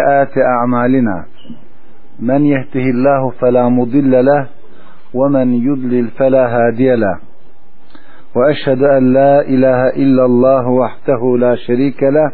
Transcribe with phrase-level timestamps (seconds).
[0.00, 1.24] سيئات أعمالنا.
[2.20, 4.46] من يهده الله فلا مضل له
[5.14, 7.18] ومن يضلل فلا هادي له.
[8.36, 12.32] وأشهد أن لا إله إلا الله وحده لا شريك له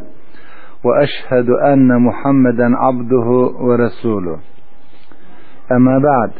[0.84, 3.28] وأشهد أن محمدا عبده
[3.60, 4.38] ورسوله.
[5.72, 6.30] أما بعد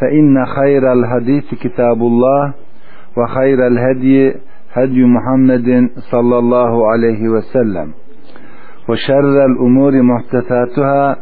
[0.00, 2.52] فإن خير الحديث كتاب الله
[3.16, 4.34] وخير الهدي
[4.72, 8.03] هدي محمد صلى الله عليه وسلم.
[8.88, 11.16] وشر الأمور محدثاتها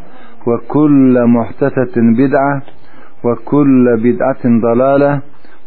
[0.47, 2.63] وكل محدثة بدعة
[3.25, 5.23] وكل بدعة ضلالة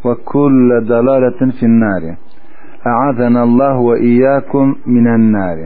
[0.06, 2.04] وكل ضلالة في النار.
[2.88, 5.60] أعاذنا الله وإياكم من النار.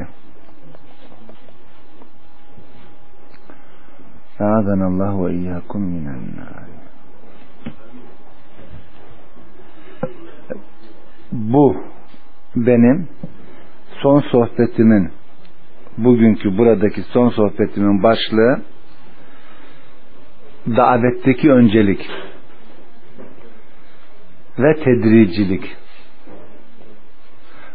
[4.42, 6.70] أعاذنا الله وإياكم من النار.
[11.32, 11.76] Bu
[12.56, 13.08] benim
[14.02, 15.10] son sohbetimin
[16.04, 18.62] bugünkü buradaki son sohbetimin başlığı
[20.68, 22.10] davetteki öncelik
[24.60, 25.76] ve tedricilik.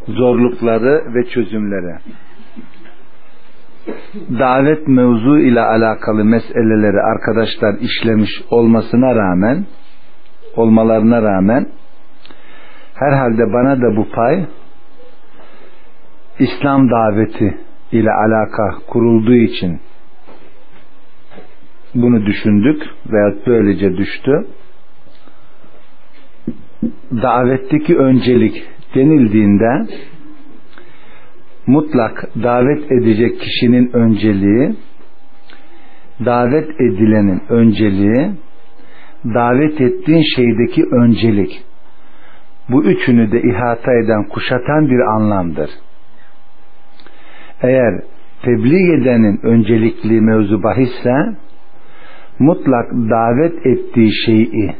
[0.08, 1.98] Zorlukları ve çözümleri.
[4.38, 9.66] Davet mevzu ile alakalı meseleleri arkadaşlar işlemiş olmasına rağmen
[10.56, 11.66] olmalarına rağmen
[12.94, 14.44] herhalde bana da bu pay
[16.38, 17.58] İslam daveti
[17.94, 19.80] ile alaka kurulduğu için
[21.94, 24.46] bunu düşündük veya böylece düştü.
[27.22, 29.86] Davetteki öncelik denildiğinde
[31.66, 34.74] mutlak davet edecek kişinin önceliği,
[36.24, 38.30] davet edilenin önceliği,
[39.24, 41.64] davet ettiğin şeydeki öncelik.
[42.68, 45.70] Bu üçünü de ihata eden, kuşatan bir anlamdır.
[47.62, 48.00] Eğer
[48.42, 51.14] tebliğ edenin öncelikli mevzu bahisse
[52.38, 54.74] mutlak davet ettiği şeyi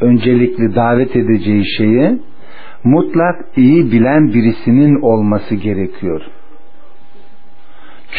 [0.00, 2.18] öncelikli davet edeceği şeyi
[2.84, 6.22] mutlak iyi bilen birisinin olması gerekiyor.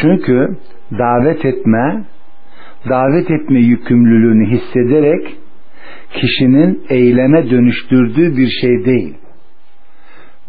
[0.01, 0.57] Çünkü
[0.91, 2.03] davet etme
[2.89, 5.37] davet etme yükümlülüğünü hissederek
[6.13, 9.15] kişinin eyleme dönüştürdüğü bir şey değil.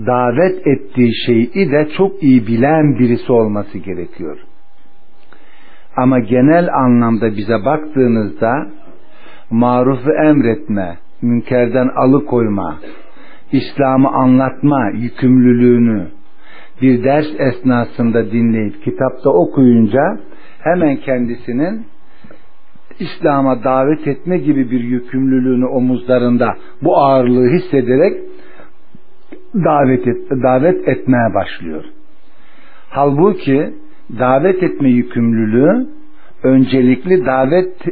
[0.06, 4.38] Davet ettiği şeyi de çok iyi bilen birisi olması gerekiyor.
[5.96, 8.66] Ama genel anlamda bize baktığınızda
[9.50, 12.78] marufu emretme, münkerden alıkoyma,
[13.52, 16.08] İslam'ı anlatma yükümlülüğünü
[16.82, 20.18] bir ders esnasında dinleyip kitapta okuyunca
[20.62, 21.86] hemen kendisinin
[22.98, 28.29] İslam'a davet etme gibi bir yükümlülüğünü omuzlarında bu ağırlığı hissederek
[29.54, 31.84] davet et, davet etmeye başlıyor.
[32.90, 33.74] Halbuki
[34.18, 35.86] davet etme yükümlülüğü
[36.42, 37.88] öncelikli davet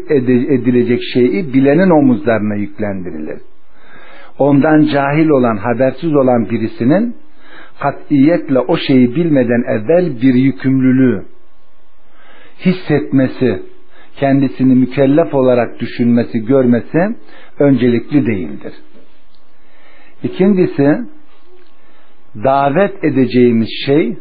[0.51, 3.39] edilecek şeyi bilenin omuzlarına yüklendirilir.
[4.39, 7.17] Ondan cahil olan, habersiz olan birisinin
[7.81, 11.25] katiyetle o şeyi bilmeden evvel bir yükümlülüğü
[12.65, 13.63] hissetmesi,
[14.17, 17.17] kendisini mükellef olarak düşünmesi, görmesi
[17.59, 18.73] öncelikli değildir.
[20.23, 20.99] İkincisi,
[22.45, 24.17] davet edeceğimiz şey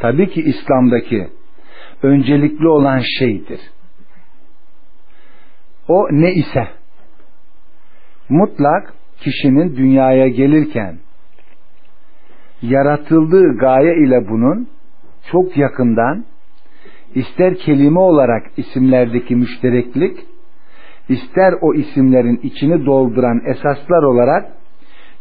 [0.00, 1.28] tabii ki İslam'daki
[2.02, 3.60] öncelikli olan şeydir.
[5.88, 6.68] O ne ise
[8.28, 10.98] mutlak kişinin dünyaya gelirken
[12.62, 14.68] yaratıldığı gaye ile bunun
[15.32, 16.24] çok yakından
[17.14, 20.18] ister kelime olarak isimlerdeki müştereklik
[21.08, 24.52] ister o isimlerin içini dolduran esaslar olarak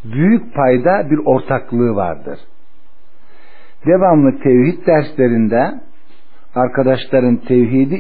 [0.05, 2.39] büyük payda bir ortaklığı vardır.
[3.87, 5.81] Devamlı tevhid derslerinde
[6.55, 7.95] arkadaşların tevhidi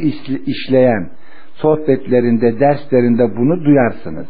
[0.46, 1.10] işleyen
[1.54, 4.26] sohbetlerinde, derslerinde bunu duyarsınız.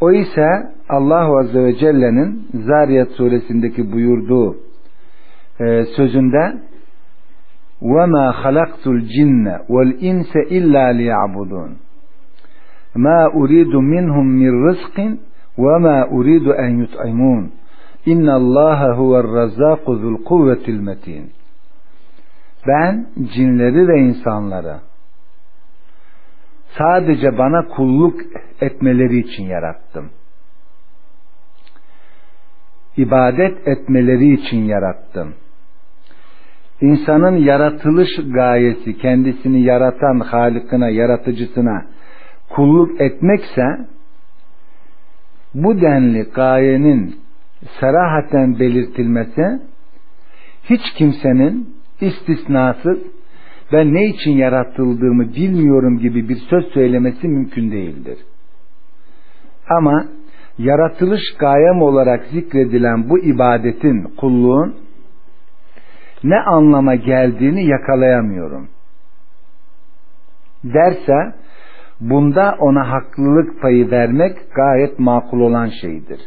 [0.00, 0.48] O ise
[0.88, 4.56] Allah Azze ve Celle'nin Zariyat suresindeki buyurduğu
[5.60, 6.52] e, sözünde
[7.82, 11.70] وَمَا خَلَقْتُ الْجِنَّ وَالْاِنْسَ اِلَّا لِيَعْبُدُونَ
[13.04, 14.96] مَا اُرِيدُ مِنْهُمْ مِنْ رِزْقٍ
[15.57, 17.51] ve ma uridu en yut'imun
[18.05, 21.31] inna Allaha huver razzaku zul kuvvetil metin
[22.67, 24.79] ben cinleri ve insanları
[26.77, 28.21] sadece bana kulluk
[28.61, 30.09] etmeleri için yarattım.
[32.97, 35.33] İbadet etmeleri için yarattım.
[36.81, 41.85] İnsanın yaratılış gayesi kendisini yaratan Halık'ına, yaratıcısına
[42.49, 43.77] kulluk etmekse
[45.53, 47.15] bu denli gayenin
[47.79, 49.59] serahaten belirtilmesi
[50.69, 52.97] hiç kimsenin istisnasız
[53.73, 58.17] ben ne için yaratıldığımı bilmiyorum gibi bir söz söylemesi mümkün değildir.
[59.69, 60.05] Ama
[60.57, 64.75] yaratılış gayem olarak zikredilen bu ibadetin, kulluğun
[66.23, 68.69] ne anlama geldiğini yakalayamıyorum.
[70.63, 71.33] Derse
[72.01, 76.19] bunda ona haklılık payı vermek gayet makul olan şeydir.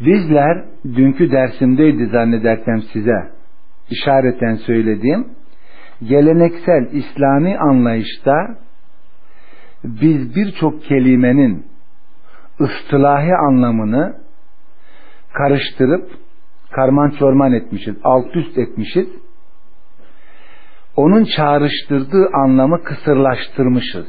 [0.00, 3.30] Bizler dünkü dersimdeydi zannedersem size
[3.90, 5.28] işareten söylediğim
[6.02, 8.58] geleneksel İslami anlayışta
[9.84, 11.66] biz birçok kelimenin
[12.60, 14.16] ıstılahi anlamını
[15.32, 16.10] karıştırıp
[16.72, 19.08] karman çorman etmişiz, alt üst etmişiz.
[20.96, 24.06] Onun çağrıştırdığı anlamı kısırlaştırmışız.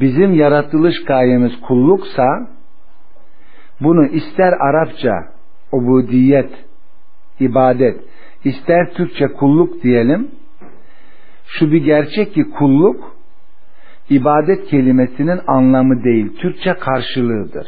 [0.00, 2.48] Bizim yaratılış gayemiz kulluksa
[3.80, 5.12] bunu ister Arapça
[5.72, 6.50] ubudiyet,
[7.40, 8.00] ibadet,
[8.44, 10.30] ister Türkçe kulluk diyelim.
[11.46, 13.16] Şu bir gerçek ki kulluk
[14.10, 17.66] ibadet kelimesinin anlamı değil, Türkçe karşılığıdır.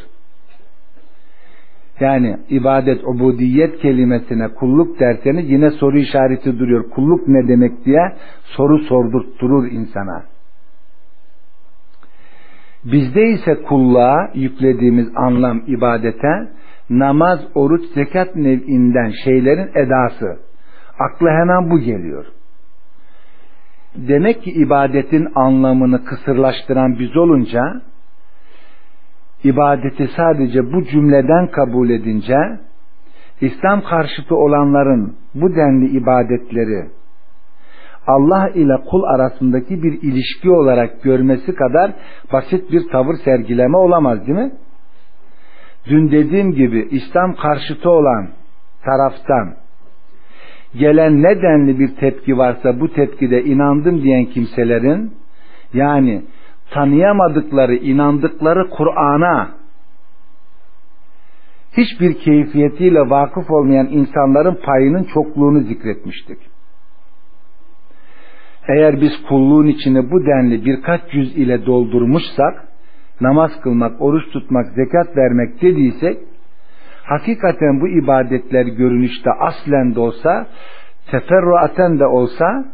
[2.00, 6.90] Yani ibadet, ubudiyet kelimesine kulluk derseniz yine soru işareti duruyor.
[6.90, 8.12] Kulluk ne demek diye
[8.44, 10.25] soru sordurtturur insana.
[12.84, 16.48] Bizde ise kulluğa yüklediğimiz anlam ibadete
[16.90, 20.38] namaz, oruç, zekat nev'inden şeylerin edası.
[20.99, 22.25] Akla hemen bu geliyor.
[23.96, 27.62] Demek ki ibadetin anlamını kısırlaştıran biz olunca
[29.44, 32.38] ibadeti sadece bu cümleden kabul edince
[33.41, 36.87] İslam karşıtı olanların bu denli ibadetleri
[38.06, 41.93] Allah ile kul arasındaki bir ilişki olarak görmesi kadar
[42.33, 44.53] basit bir tavır sergileme olamaz değil mi?
[45.87, 48.29] Dün dediğim gibi İslam karşıtı olan
[48.85, 49.55] taraftan
[50.79, 55.12] gelen nedenli bir tepki varsa bu tepkide inandım diyen kimselerin
[55.75, 56.23] yani
[56.70, 59.50] tanıyamadıkları, inandıkları Kur'an'a
[61.76, 66.38] hiçbir keyfiyetiyle vakıf olmayan insanların payının çokluğunu zikretmiştik.
[68.68, 72.68] Eğer biz kulluğun içine bu denli birkaç yüz ile doldurmuşsak,
[73.20, 76.18] namaz kılmak, oruç tutmak, zekat vermek dediysek,
[77.04, 80.46] hakikaten bu ibadetler görünüşte aslen de olsa,
[81.10, 82.64] teferruaten de olsa,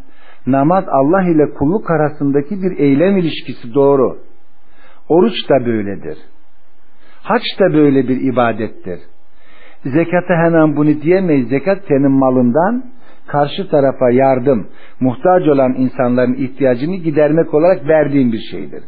[0.46, 4.18] namaz Allah ile kulluk arasındaki bir eylem ilişkisi doğru.
[5.08, 6.18] Oruç da böyledir.
[7.22, 9.00] Haç da böyle bir ibadettir.
[9.84, 11.48] Zekata hemen bunu diyemeyiz.
[11.48, 12.84] Zekat senin malından
[13.26, 14.68] karşı tarafa yardım,
[15.00, 18.82] muhtaç olan insanların ihtiyacını gidermek olarak verdiğin bir şeydir.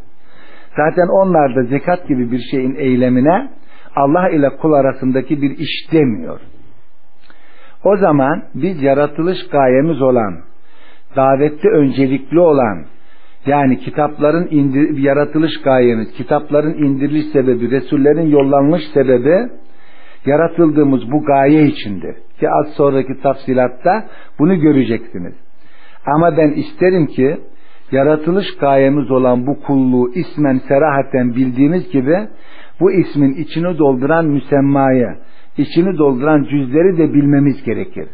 [0.77, 3.51] Zaten onlar da zekat gibi bir şeyin eylemine
[3.97, 6.41] Allah ile kul arasındaki bir iş demiyor.
[7.85, 10.41] O zaman biz yaratılış gayemiz olan,
[11.17, 12.85] davette öncelikli olan,
[13.47, 19.49] yani kitapların indir, yaratılış gayemiz, kitapların indiriliş sebebi, Resullerin yollanmış sebebi,
[20.27, 22.15] yaratıldığımız bu gaye içindir.
[22.41, 24.05] Ki az sonraki tafsilatta
[24.39, 25.35] bunu göreceksiniz.
[26.07, 27.37] Ama ben isterim ki
[27.93, 32.17] yaratılış gayemiz olan bu kulluğu ismen serahaten bildiğimiz gibi
[32.81, 35.17] bu ismin içini dolduran müsemmayı,
[35.59, 38.09] içini dolduran cüzleri de bilmemiz gerekir.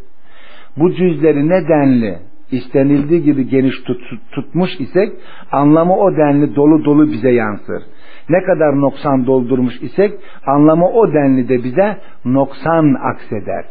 [0.77, 2.19] Bu cüzleri nedenli
[2.51, 4.01] istenildiği gibi geniş tut,
[4.33, 5.13] tutmuş isek
[5.53, 7.83] anlamı o denli dolu dolu bize yansır.
[8.29, 10.13] Ne kadar noksan doldurmuş isek
[10.47, 13.65] anlamı o denli de bize noksan akseder.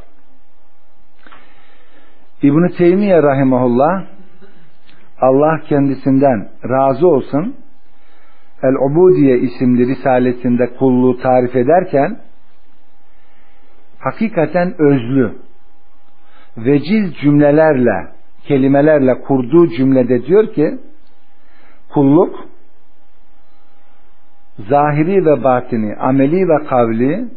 [2.41, 4.03] İbn-i Teymiye Rahimahullah
[5.21, 7.55] Allah kendisinden razı olsun
[8.63, 12.19] El-Ubudiye isimli risalesinde kulluğu tarif ederken
[13.99, 15.33] hakikaten özlü
[16.57, 18.18] veciz cümlelerle
[18.49, 20.79] kelimelerle kurduğu cümlede diyor ki
[21.93, 22.35] kulluk
[24.69, 27.27] zahiri ve batini, ameli ve kavli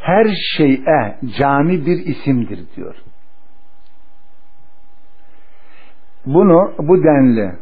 [0.00, 2.96] her şeye cami bir isimdir diyor.
[6.26, 7.52] Bunu bu denli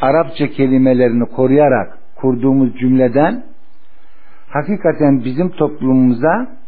[0.00, 3.44] Arapça kelimelerini koruyarak kurduğumuz cümleden
[4.48, 6.59] hakikaten bizim toplumumuza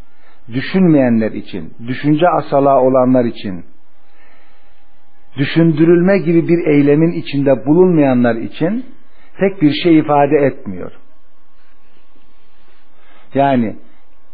[0.49, 3.65] düşünmeyenler için, düşünce asala olanlar için,
[5.37, 8.87] düşündürülme gibi bir eylemin içinde bulunmayanlar için
[9.41, 10.93] tek bir şey ifade etmiyor.
[13.35, 13.77] Yani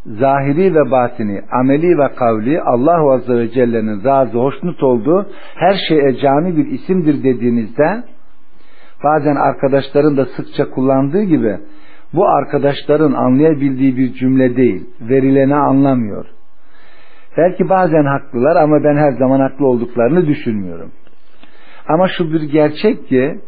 [0.07, 6.17] zahiri ve batini, ameli ve kavli Allah Azze ve Celle'nin razı hoşnut olduğu her şeye
[6.17, 8.03] cami bir isimdir dediğinizde
[9.05, 11.59] bazen arkadaşların da sıkça kullandığı gibi
[12.15, 14.85] bu arkadaşların anlayabildiği bir cümle değil.
[15.00, 16.27] Verileni anlamıyor.
[17.37, 20.91] Belki bazen haklılar ama ben her zaman haklı olduklarını düşünmüyorum.
[21.88, 23.38] Ama şu bir gerçek ki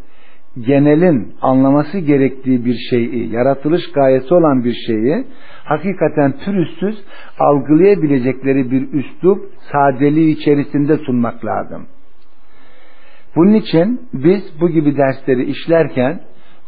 [0.59, 5.25] genelin anlaması gerektiği bir şeyi, yaratılış gayesi olan bir şeyi
[5.63, 7.03] hakikaten pürüzsüz
[7.39, 11.87] algılayabilecekleri bir üslup, sadeliği içerisinde sunmak lazım.
[13.35, 16.19] Bunun için biz bu gibi dersleri işlerken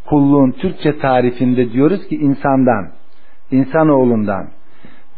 [0.08, 2.92] kulluğun Türkçe tarifinde diyoruz ki insandan,
[3.50, 4.50] insanoğlundan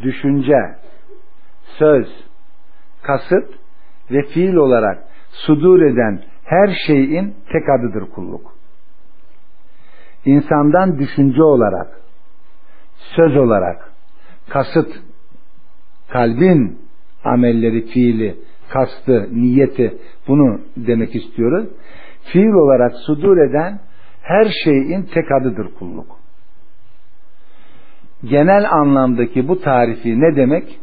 [0.02, 0.76] düşünce,
[1.78, 2.06] söz,
[3.02, 3.54] kasıt
[4.10, 8.56] ve fiil olarak sudur eden her şeyin tek adıdır kulluk.
[10.24, 12.00] İnsandan düşünce olarak,
[13.16, 13.92] söz olarak,
[14.48, 15.02] kasıt,
[16.08, 16.78] kalbin
[17.24, 18.36] amelleri, fiili,
[18.68, 21.68] kastı, niyeti bunu demek istiyoruz.
[22.22, 23.80] Fiil olarak sudur eden
[24.28, 26.16] her şeyin tek adıdır kulluk.
[28.24, 30.78] Genel anlamdaki bu tarifi ne demek?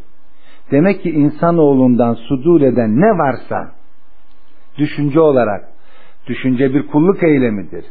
[0.72, 3.72] Demek ki insanoğlundan sudur eden ne varsa
[4.78, 5.70] düşünce olarak
[6.28, 7.86] düşünce bir kulluk eylemidir.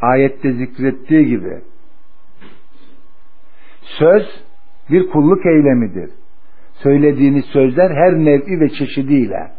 [0.00, 1.62] Ayette zikrettiği gibi
[3.98, 4.26] söz
[4.90, 6.10] bir kulluk eylemidir.
[6.74, 9.52] Söylediğiniz sözler her nevi ve çeşidiyle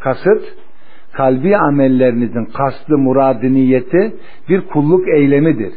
[0.00, 0.56] kasıt
[1.12, 4.14] kalbi amellerinizin kastı, muradı, niyeti
[4.48, 5.72] bir kulluk eylemidir.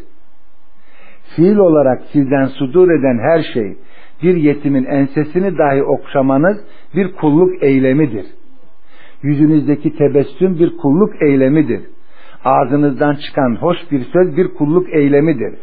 [1.36, 3.78] Fiil olarak sizden sudur eden her şey,
[4.24, 6.58] bir yetimin ensesini dahi okşamanız
[6.96, 8.26] bir kulluk eylemidir.
[9.24, 11.82] Yüzünüzdeki tebessüm bir kulluk eylemidir.
[12.46, 15.54] Ağzınızdan çıkan hoş bir söz bir kulluk eylemidir.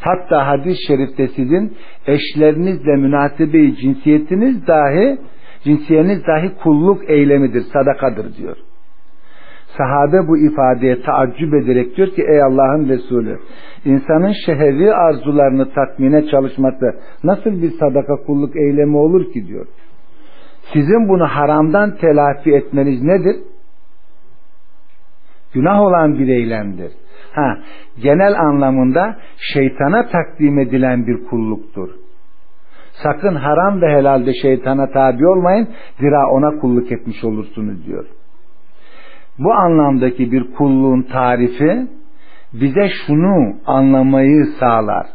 [0.00, 1.72] Hatta hadis-i şerifte sizin
[2.06, 5.18] eşlerinizle münasebe cinsiyetiniz dahi
[5.64, 8.56] cinsiyeniz dahi kulluk eylemidir, sadakadır diyor.
[9.78, 13.38] Sahabe bu ifadeye taaccüp ederek diyor ki ey Allah'ın Resulü
[13.84, 19.66] insanın şehevi arzularını tatmine çalışması nasıl bir sadaka kulluk eylemi olur ki diyor.
[20.72, 23.36] Sizin bunu haramdan telafi etmeniz nedir?
[25.54, 26.92] Günah olan bir eylemdir.
[27.32, 27.58] Ha,
[28.02, 29.16] genel anlamında
[29.54, 31.88] şeytana takdim edilen bir kulluktur.
[33.02, 35.68] Sakın haram ve helalde şeytana tabi olmayın,
[36.00, 38.06] zira ona kulluk etmiş olursunuz diyor.
[39.38, 41.86] Bu anlamdaki bir kulluğun tarifi
[42.52, 45.06] bize şunu anlamayı sağlar.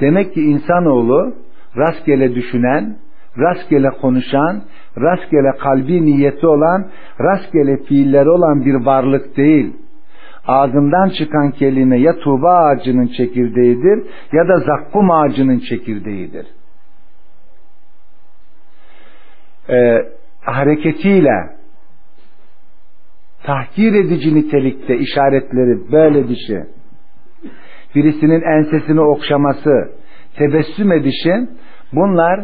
[0.00, 1.34] Demek ki insanoğlu
[1.76, 2.96] rastgele düşünen,
[3.38, 4.62] rastgele konuşan,
[4.98, 6.86] rastgele kalbi niyeti olan,
[7.20, 9.76] rastgele fiilleri olan bir varlık değil.
[10.46, 16.46] Ağzından çıkan kelime ya tuğba ağacının çekirdeğidir ya da zakkum ağacının çekirdeğidir.
[19.68, 19.98] Ee,
[20.40, 21.61] hareketiyle
[23.44, 26.62] tahkir edici nitelikte işaretleri böyle dişi.
[27.94, 29.92] Birisinin ensesini okşaması
[30.36, 31.34] tebessüm edişi
[31.92, 32.40] bunlar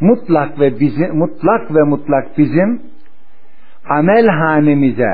[0.00, 2.82] mutlak ve bizim mutlak ve mutlak bizim
[3.88, 5.12] amel hanemize.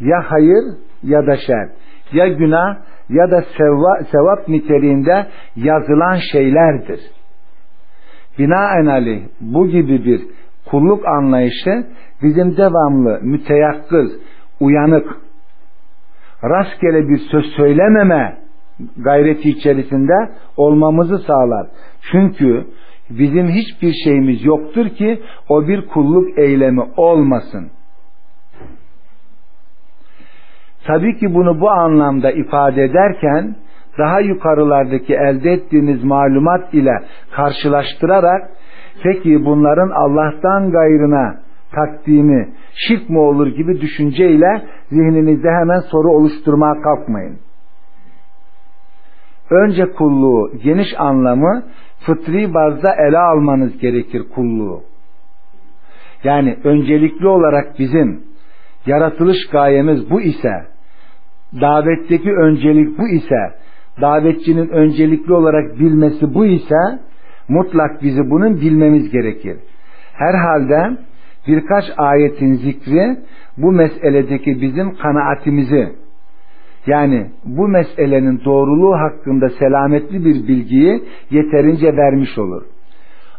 [0.00, 0.64] Ya hayır
[1.02, 1.68] ya da şer.
[2.12, 2.76] Ya günah
[3.08, 7.00] ya da sevva, sevap niteliğinde yazılan şeylerdir.
[8.38, 10.22] Binaenaleyh bu gibi bir
[10.70, 11.86] kulluk anlayışı
[12.22, 14.12] bizim devamlı müteyakkız,
[14.60, 15.16] uyanık,
[16.44, 18.38] rastgele bir söz söylememe
[18.96, 21.66] gayreti içerisinde olmamızı sağlar.
[22.12, 22.66] Çünkü
[23.10, 27.70] bizim hiçbir şeyimiz yoktur ki o bir kulluk eylemi olmasın.
[30.86, 33.56] Tabii ki bunu bu anlamda ifade ederken
[33.98, 38.50] daha yukarılardaki elde ettiğiniz malumat ile karşılaştırarak
[39.02, 41.40] peki bunların Allah'tan gayrına
[41.72, 47.38] takdimi şirk mi olur gibi düşünceyle zihninizde hemen soru oluşturmaya kalkmayın.
[49.50, 51.62] Önce kulluğu geniş anlamı
[52.06, 54.82] fıtri bazda ele almanız gerekir kulluğu.
[56.24, 58.20] Yani öncelikli olarak bizim
[58.86, 60.52] yaratılış gayemiz bu ise
[61.60, 63.54] davetteki öncelik bu ise
[64.00, 66.98] davetçinin öncelikli olarak bilmesi bu ise
[67.49, 69.57] mutlak bizi bunun bilmemiz gerekir.
[70.13, 70.97] Herhalde
[71.47, 73.17] birkaç ayetin zikri
[73.57, 75.89] bu meseledeki bizim kanaatimizi
[76.87, 82.63] yani bu meselenin doğruluğu hakkında selametli bir bilgiyi yeterince vermiş olur.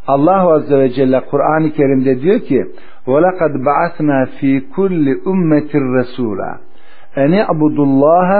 [0.06, 2.66] Allah Azze ve Celle Kur'an-ı Kerim'de diyor ki
[3.06, 6.52] وَلَقَدْ بَعَثْنَا ف۪ي كُلِّ اُمَّةٍ رَسُولًا
[7.22, 8.30] اَنِ اَعْبُدُ اللّٰهَ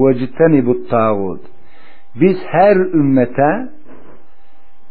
[0.00, 1.40] وَاجْتَنِبُ الطَّاغُودِ
[2.20, 3.68] Biz her ümmete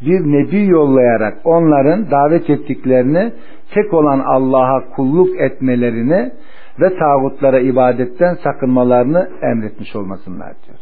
[0.07, 3.33] bir nebi yollayarak onların davet ettiklerini
[3.75, 6.33] tek olan Allah'a kulluk etmelerini
[6.81, 10.79] ve tağutlara ibadetten sakınmalarını emretmiş olmasınlar diyor.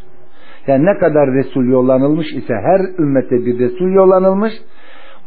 [0.67, 4.53] Yani ne kadar Resul yollanılmış ise her ümmete bir Resul yollanılmış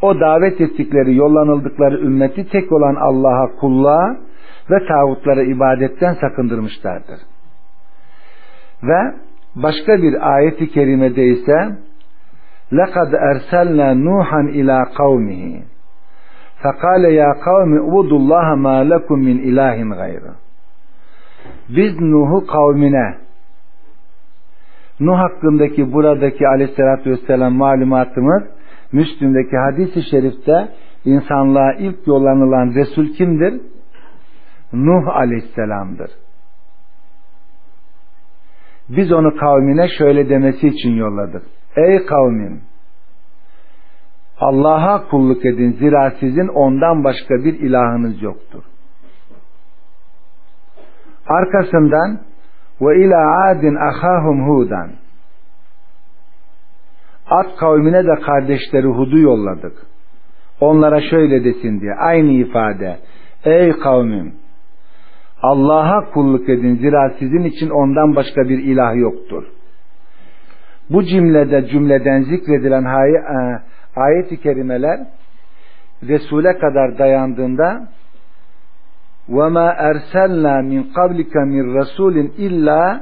[0.01, 4.17] o davet ettikleri yollanıldıkları ümmeti tek olan Allah'a kulluğa
[4.71, 7.19] ve tağutlara ibadetten sakındırmışlardır.
[8.83, 9.13] Ve
[9.55, 11.75] başka bir ayeti kerimede ise
[12.72, 15.44] لَقَدْ اَرْسَلْنَا نُوحًا اِلَى قَوْمِهِ
[16.62, 20.32] فَقَالَ يَا قَوْمِ اُبُدُوا اللّٰهَ مَا لَكُمْ مِنْ اِلَٰهٍ غَيْرًا
[21.68, 23.18] Biz Nuh'u kavmine
[25.00, 28.42] Nuh hakkındaki buradaki aleyhissalatü vesselam malumatımız
[28.92, 30.68] Müslüm'deki hadisi şerifte
[31.04, 33.60] insanlığa ilk yollanılan Resul kimdir?
[34.72, 36.10] Nuh aleyhisselamdır.
[38.88, 41.42] Biz onu kavmine şöyle demesi için yolladık.
[41.75, 42.61] Ey kavmim!
[44.39, 48.63] Allah'a kulluk edin zira sizin ondan başka bir ilahınız yoktur.
[51.27, 52.19] Arkasından
[52.81, 54.91] ve ila adin ahahum hudan
[57.29, 59.85] Ad kavmine de kardeşleri Hud'u yolladık.
[60.59, 62.99] Onlara şöyle desin diye aynı ifade.
[63.45, 64.35] Ey kavmim
[65.41, 69.43] Allah'a kulluk edin zira sizin için ondan başka bir ilah yoktur
[70.90, 73.60] Bu cümlede cümleden zikredilen e,
[73.96, 75.00] ayet-i kerimeler
[76.02, 77.88] Resul'e kadar dayandığında
[79.28, 82.16] وَمَا اَرْسَلْنَا مِنْ قَبْلِكَ مِنْ رَسُولٍ
[82.46, 83.00] اِلَّا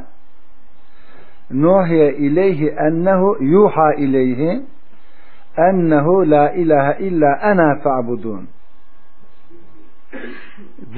[1.50, 4.62] nuhiye ileyhi ennehu yuha ileyhi
[5.56, 8.48] ennehu la ilahe illa ana fa'budun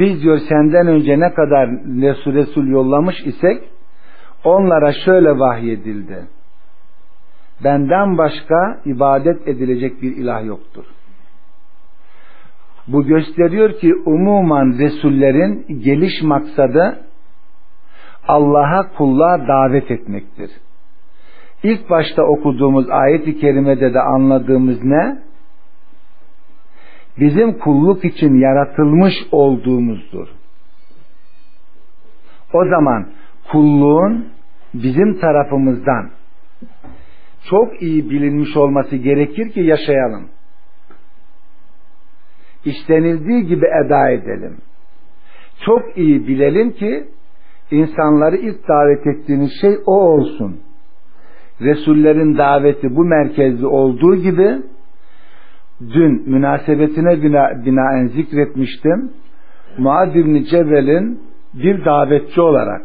[0.01, 1.69] biz diyor senden önce ne kadar
[2.03, 3.63] Resul Resul yollamış isek
[4.45, 6.27] onlara şöyle vahyedildi.
[7.64, 10.86] Benden başka ibadet edilecek bir ilah yoktur.
[12.88, 17.00] Bu gösteriyor ki umuman Resullerin geliş maksadı
[18.28, 20.52] Allah'a kulluğa davet etmektir.
[21.64, 25.18] İlk başta okuduğumuz ayet-i kerimede de anladığımız ne?
[27.20, 30.28] Bizim kulluk için yaratılmış olduğumuzdur.
[32.54, 33.08] O zaman
[33.52, 34.28] kulluğun
[34.74, 36.10] bizim tarafımızdan
[37.50, 40.28] çok iyi bilinmiş olması gerekir ki yaşayalım.
[42.66, 44.58] İstenildiği gibi eda edelim.
[45.66, 47.08] Çok iyi bilelim ki
[47.72, 50.60] insanları ilk davet ettiğiniz şey o olsun.
[51.62, 54.58] Resullerin daveti bu merkezli olduğu gibi
[55.82, 59.12] dün münasebetine bina, binaen zikretmiştim.
[59.78, 61.20] Muad İbni Cebel'in
[61.54, 62.82] bir davetçi olarak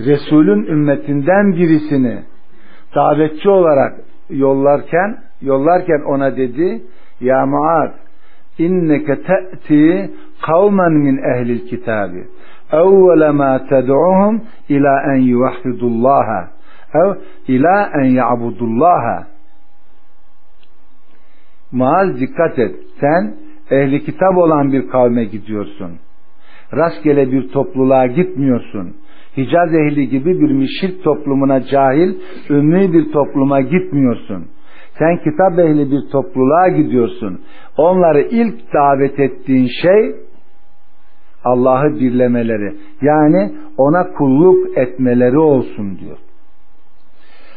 [0.00, 2.22] Resul'ün ümmetinden birisini
[2.94, 4.00] davetçi olarak
[4.30, 6.82] yollarken yollarken ona dedi
[7.20, 7.92] ya Muad
[8.58, 10.10] inneke te'ti
[10.42, 12.22] kavmen min ehlil kitabi.
[12.72, 16.40] Evvele ma ted'uhum ila en yuvahhidullaha
[16.94, 17.10] ev
[17.48, 19.26] ila en ya'budullaha.
[21.72, 22.74] Maaz dikkat et.
[23.00, 23.34] Sen
[23.70, 25.92] ehli kitap olan bir kavme gidiyorsun.
[26.72, 28.96] Rastgele bir topluluğa gitmiyorsun
[29.36, 32.14] Hicaz ehli gibi bir müşrik toplumuna cahil,
[32.50, 34.46] ümmi bir topluma gitmiyorsun.
[34.98, 37.40] Sen kitap ehli bir topluluğa gidiyorsun.
[37.76, 40.14] Onları ilk davet ettiğin şey
[41.44, 46.18] Allah'ı birlemeleri yani ona kulluk etmeleri olsun diyor.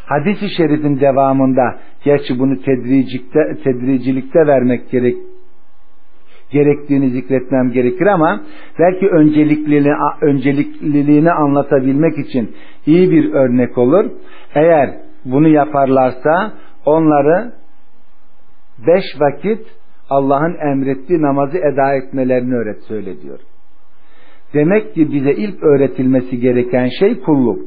[0.05, 5.15] Hadis-i şerifin devamında gerçi bunu tedricikte, tedricilikte vermek gerek
[6.53, 8.41] gerektiğini zikretmem gerekir ama
[8.79, 12.51] belki öncelikliliğini, öncelikliliğini anlatabilmek için
[12.85, 14.05] iyi bir örnek olur.
[14.55, 14.89] Eğer
[15.25, 16.53] bunu yaparlarsa
[16.85, 17.53] onları
[18.87, 19.59] beş vakit
[20.09, 23.39] Allah'ın emrettiği namazı eda etmelerini öğret söyle diyor.
[24.53, 27.59] Demek ki bize ilk öğretilmesi gereken şey kulluk.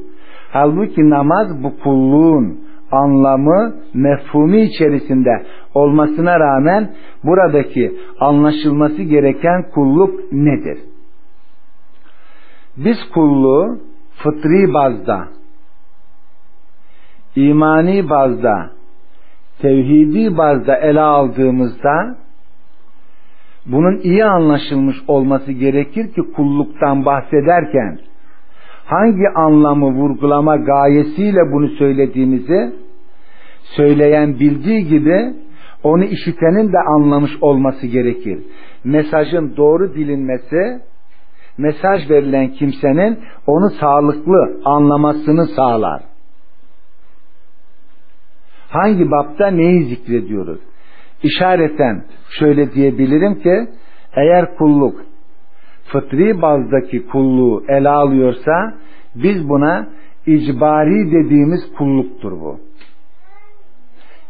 [0.51, 10.77] Halbuki namaz bu kulluğun anlamı, mefhumu içerisinde olmasına rağmen buradaki anlaşılması gereken kulluk nedir?
[12.77, 13.79] Biz kulluğu
[14.17, 15.27] fıtri bazda,
[17.35, 18.71] imani bazda,
[19.61, 22.17] tevhidi bazda ele aldığımızda
[23.65, 27.99] bunun iyi anlaşılmış olması gerekir ki kulluktan bahsederken
[28.87, 32.73] hangi anlamı vurgulama gayesiyle bunu söylediğimizi
[33.63, 35.33] söyleyen bildiği gibi
[35.83, 38.39] onu işitenin de anlamış olması gerekir.
[38.83, 40.81] Mesajın doğru bilinmesi
[41.57, 46.01] mesaj verilen kimsenin onu sağlıklı anlamasını sağlar.
[48.69, 50.59] Hangi bapta neyi zikrediyoruz?
[51.23, 53.67] İşareten şöyle diyebilirim ki
[54.13, 55.01] eğer kulluk
[55.91, 58.73] fıtri bazdaki kulluğu ele alıyorsa
[59.15, 59.87] biz buna
[60.25, 62.59] icbari dediğimiz kulluktur bu.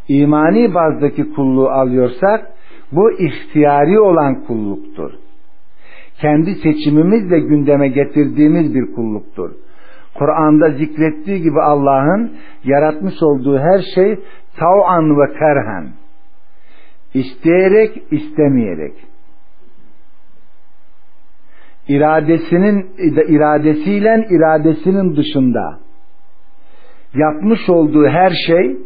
[0.08, 2.58] İmani bazdaki kulluğu alıyorsak
[2.92, 5.10] Bu ihtiyari olan kulluktur.
[6.20, 9.50] Kendi seçimimizle gündeme getirdiğimiz bir kulluktur.
[10.14, 12.32] Kur'an'da zikrettiği gibi Allah'ın
[12.64, 14.18] yaratmış olduğu her şey
[14.56, 15.88] tav'an ve kerhen.
[17.14, 18.94] İsteyerek, istemeyerek.
[21.88, 22.86] İradesinin
[23.28, 25.78] iradesiyle iradesinin dışında
[27.14, 28.76] yapmış olduğu her şey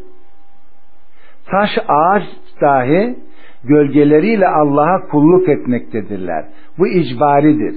[1.46, 2.22] taş ağaç
[2.60, 3.16] dahi
[3.64, 6.44] gölgeleriyle Allah'a kulluk etmektedirler.
[6.78, 7.74] Bu icbaridir.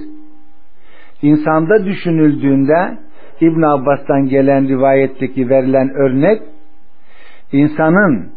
[1.22, 2.98] İnsanda düşünüldüğünde
[3.40, 6.42] İbn Abbas'tan gelen rivayetteki verilen örnek
[7.52, 8.32] insanın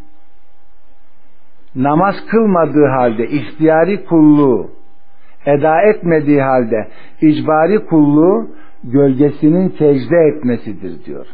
[1.75, 4.78] namaz kılmadığı halde ihtiyari kulluğu
[5.45, 6.87] eda etmediği halde
[7.21, 8.49] icbari kulluğu
[8.83, 11.25] gölgesinin secde etmesidir diyor.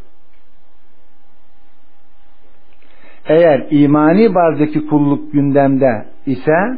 [3.27, 6.77] Eğer imani bazdaki kulluk gündemde ise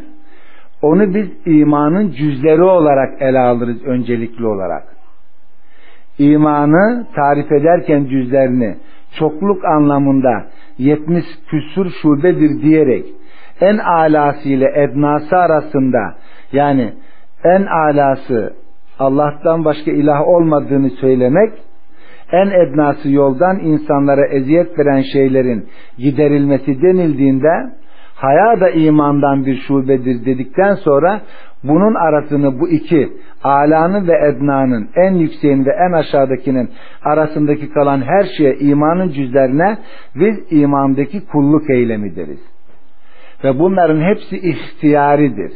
[0.82, 4.84] onu biz imanın cüzleri olarak ele alırız öncelikli olarak.
[6.18, 8.78] İmanı tarif ederken cüzlerini
[9.20, 13.06] çokluk anlamında 70 küsur şubedir diyerek
[13.62, 16.16] en alası ile ednası arasında
[16.52, 16.94] yani
[17.44, 18.54] en alası
[19.00, 21.54] Allah'tan başka ilah olmadığını söylemek
[22.32, 25.66] en ednası yoldan insanlara eziyet veren şeylerin
[25.98, 27.72] giderilmesi denildiğinde
[28.16, 31.22] haya da imandan bir şubedir dedikten sonra
[31.64, 33.10] bunun arasını bu iki
[33.44, 36.70] alanın ve ednanın en yükseğin ve en aşağıdakinin
[37.04, 39.78] arasındaki kalan her şeye imanın cüzlerine
[40.16, 42.40] biz imandaki kulluk eylemi deriz.
[43.44, 45.52] Ve bunların hepsi ihtiyaridir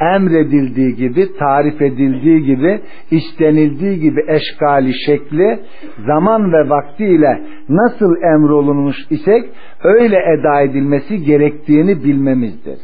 [0.00, 5.60] emredildiği gibi, tarif edildiği gibi, istenildiği gibi eşkali şekli,
[6.06, 9.44] zaman ve vaktiyle nasıl emrolunmuş isek,
[9.84, 12.78] öyle eda edilmesi gerektiğini bilmemizdir.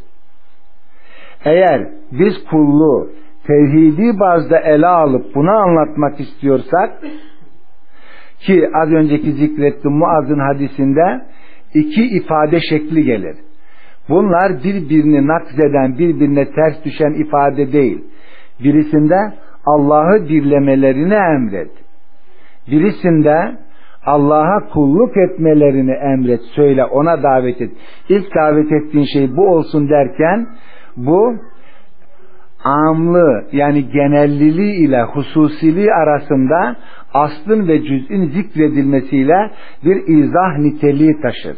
[1.44, 3.10] Eğer biz kulluğu
[3.46, 6.90] tevhidi bazda ele alıp bunu anlatmak istiyorsak,
[8.40, 11.20] ki az önceki zikrettiğim Muaz'ın hadisinde
[11.74, 13.36] iki ifade şekli gelir.
[14.08, 18.04] Bunlar birbirini nakzeden, birbirine ters düşen ifade değil.
[18.64, 19.32] Birisinde
[19.66, 21.70] Allah'ı birlemelerini emret.
[22.70, 23.58] Birisinde
[24.06, 27.70] Allah'a kulluk etmelerini emret, söyle, ona davet et.
[28.08, 30.46] İlk davet ettiğin şey bu olsun derken
[30.96, 31.34] bu
[32.64, 36.76] amlı yani genelliliği ile hususiliği arasında
[37.14, 39.50] aslın ve cüz'ün zikredilmesiyle
[39.84, 41.56] bir izah niteliği taşır.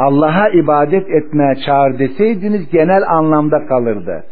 [0.00, 4.24] Allah'a ibadet etmeye çağır deseydiniz genel anlamda kalırdı.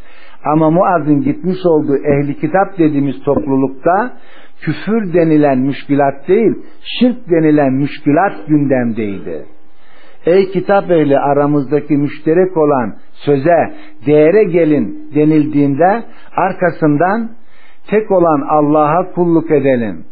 [0.44, 4.12] Ama Muaz'ın gitmiş olduğu ehli kitap dediğimiz toplulukta
[4.60, 6.54] küfür denilen müşkülat değil,
[7.00, 9.44] şirk denilen müşkülat gündemdeydi.
[10.26, 13.74] Ey kitap ehli aramızdaki müşterek olan söze,
[14.06, 16.02] değere gelin denildiğinde
[16.36, 17.30] arkasından
[17.90, 20.04] tek olan Allah'a kulluk edelim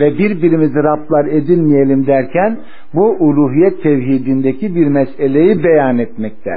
[0.00, 2.58] ve birbirimizi Rablar edilmeyelim derken
[2.94, 6.50] bu uluhiyet tevhidindeki bir meseleyi beyan etmekte.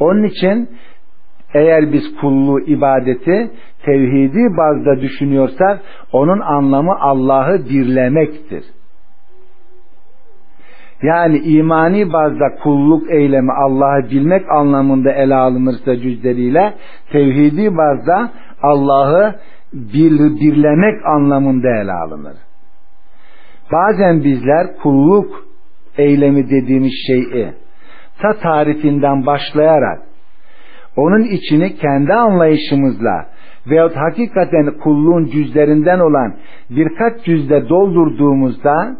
[0.00, 0.68] Onun için
[1.54, 3.50] eğer biz kulluğu ibadeti
[3.84, 5.80] tevhidi bazda düşünüyorsak
[6.12, 8.64] onun anlamı Allah'ı birlemektir.
[11.02, 16.74] Yani imani bazda kulluk eylemi Allah'ı bilmek anlamında ele alınırsa cüzleriyle
[17.12, 18.30] tevhidi bazda
[18.62, 19.34] Allah'ı
[19.72, 22.49] bir, birlemek anlamında ele alınır.
[23.72, 25.44] Bazen bizler kulluk
[25.98, 27.52] eylemi dediğimiz şeyi
[28.18, 30.02] ta tarifinden başlayarak
[30.96, 33.26] onun içini kendi anlayışımızla
[33.66, 36.36] veyahut hakikaten kulluğun cüzlerinden olan
[36.70, 38.96] birkaç cüzde doldurduğumuzda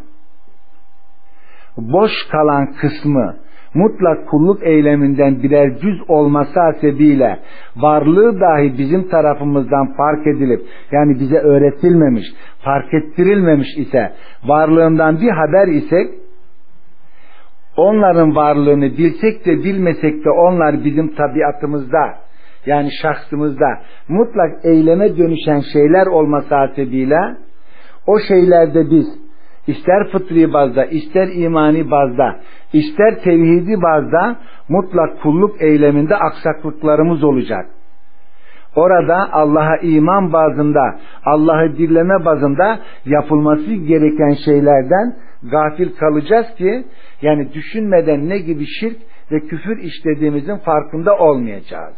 [1.76, 3.36] boş kalan kısmı
[3.74, 7.38] mutlak kulluk eyleminden birer cüz olması hasebiyle
[7.76, 10.60] varlığı dahi bizim tarafımızdan fark edilip
[10.92, 12.26] yani bize öğretilmemiş,
[12.64, 14.12] fark ettirilmemiş ise
[14.44, 16.10] varlığından bir haber isek
[17.76, 22.14] onların varlığını bilsek de bilmesek de onlar bizim tabiatımızda
[22.66, 27.20] yani şahsımızda mutlak eyleme dönüşen şeyler olması hasebiyle
[28.06, 29.29] o şeylerde biz
[29.70, 32.40] ister fıtri bazda, ister imani bazda,
[32.72, 34.36] ister tevhidi bazda
[34.68, 37.66] mutlak kulluk eyleminde aksaklıklarımız olacak.
[38.76, 46.84] Orada Allah'a iman bazında, Allah'ı dinleme bazında yapılması gereken şeylerden gafil kalacağız ki
[47.22, 48.96] yani düşünmeden ne gibi şirk
[49.32, 51.94] ve küfür işlediğimizin farkında olmayacağız.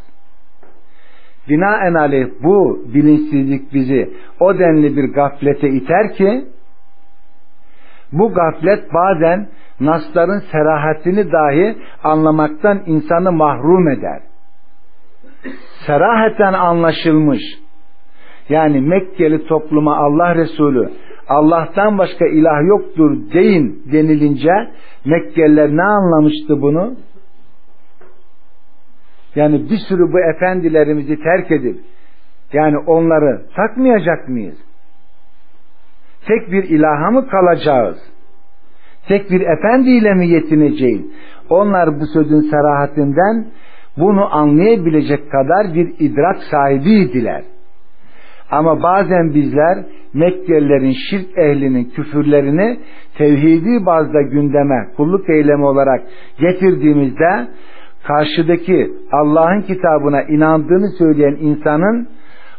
[1.48, 6.44] Binaenaleyh bu bilinçsizlik bizi o denli bir gaflete iter ki
[8.12, 9.48] bu gaflet bazen
[9.80, 14.22] nasların serahatini dahi anlamaktan insanı mahrum eder.
[15.86, 17.42] seraheten anlaşılmış.
[18.48, 20.90] Yani Mekkeli topluma Allah Resulü
[21.28, 24.50] Allah'tan başka ilah yoktur deyin denilince
[25.04, 26.94] Mekkeliler ne anlamıştı bunu?
[29.34, 31.80] Yani bir sürü bu efendilerimizi terk edip
[32.52, 34.71] yani onları takmayacak mıyız?
[36.26, 37.96] Tek bir ilaha mı kalacağız?
[39.08, 41.02] Tek bir efendiyle mi yetineceğiz?
[41.50, 43.46] Onlar bu sözün sarahatinden
[43.96, 47.42] bunu anlayabilecek kadar bir idrak sahibiydiler.
[48.50, 49.78] Ama bazen bizler
[50.14, 52.78] Mekkelilerin şirk ehlinin küfürlerini
[53.18, 56.02] tevhidi bazda gündeme kulluk eylemi olarak
[56.38, 57.48] getirdiğimizde
[58.04, 62.08] karşıdaki Allah'ın kitabına inandığını söyleyen insanın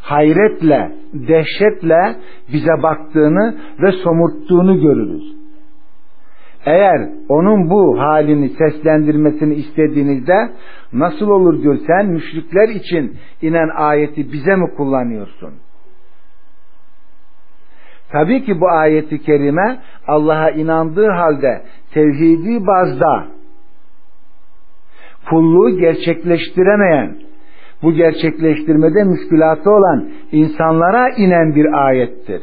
[0.04, 2.16] hayretle, dehşetle
[2.52, 5.34] bize baktığını ve somurttuğunu görürüz.
[6.66, 10.50] Eğer onun bu halini seslendirmesini istediğinizde
[10.92, 15.54] nasıl olur diyor sen müşrikler için inen ayeti bize mi kullanıyorsun?
[18.12, 21.62] Tabii ki bu ayeti kerime Allah'a inandığı halde
[21.94, 23.26] tevhidi bazda
[25.30, 27.16] kulluğu gerçekleştiremeyen,
[27.84, 32.42] bu gerçekleştirmede müşkülatı olan insanlara inen bir ayettir.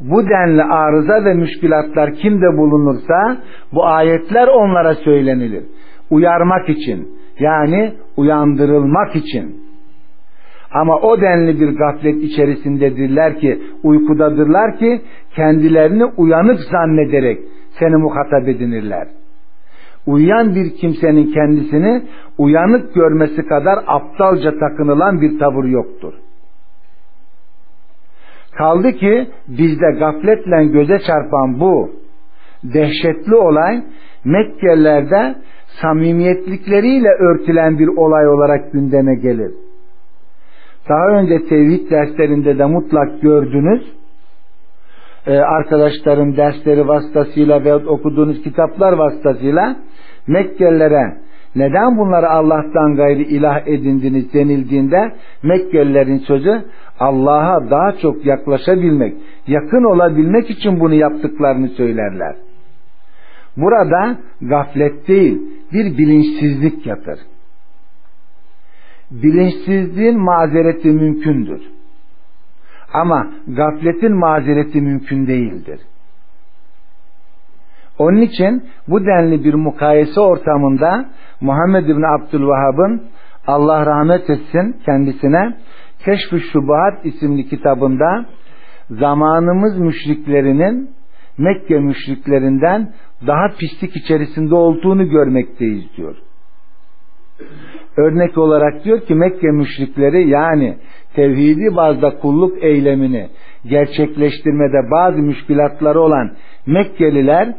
[0.00, 3.36] Bu denli arıza ve müşkülatlar kimde bulunursa
[3.72, 5.64] bu ayetler onlara söylenilir.
[6.10, 7.08] Uyarmak için
[7.40, 9.64] yani uyandırılmak için.
[10.72, 15.00] Ama o denli bir gaflet içerisindedirler ki, uykudadırlar ki
[15.36, 17.38] kendilerini uyanık zannederek
[17.78, 19.08] seni muhatap edinirler.
[20.06, 22.02] Uyuyan bir kimsenin kendisini
[22.38, 26.12] uyanık görmesi kadar aptalca takınılan bir tavır yoktur.
[28.56, 31.90] Kaldı ki bizde gafletle göze çarpan bu
[32.64, 33.82] dehşetli olay
[34.24, 35.34] Mekkelilerde
[35.82, 39.52] samimiyetlikleriyle örtülen bir olay olarak gündeme gelir.
[40.88, 43.92] Daha önce tevhid derslerinde de mutlak gördünüz.
[45.26, 49.76] Ee, arkadaşlarım dersleri vasıtasıyla ve okuduğunuz kitaplar vasıtasıyla
[50.26, 51.16] Mekkelilere
[51.56, 56.64] neden bunları Allah'tan gayri ilah edindiniz denildiğinde Mekkelilerin sözü
[57.00, 59.14] Allah'a daha çok yaklaşabilmek,
[59.46, 62.36] yakın olabilmek için bunu yaptıklarını söylerler.
[63.56, 67.18] Burada gaflet değil, bir bilinçsizlik yatır.
[69.10, 71.62] Bilinçsizliğin mazereti mümkündür.
[72.94, 75.80] Ama gafletin mazereti mümkün değildir.
[77.98, 81.08] Onun için bu denli bir mukayese ortamında
[81.40, 83.02] Muhammed bin Abdülvahhab'ın
[83.46, 85.56] Allah rahmet etsin kendisine
[86.04, 88.26] Keşf-ı Şubahat isimli kitabında
[88.90, 90.90] zamanımız müşriklerinin
[91.38, 92.92] Mekke müşriklerinden
[93.26, 96.16] daha pislik içerisinde olduğunu görmekteyiz diyor.
[97.96, 100.76] Örnek olarak diyor ki Mekke müşrikleri yani
[101.14, 103.28] tevhidi bazda kulluk eylemini
[103.66, 106.30] gerçekleştirmede bazı müşkilatları olan
[106.66, 107.54] Mekkeliler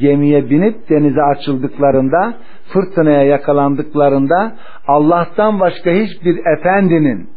[0.00, 2.34] gemiye binip denize açıldıklarında
[2.72, 4.52] fırtınaya yakalandıklarında
[4.86, 7.30] Allah'tan başka hiçbir efendinin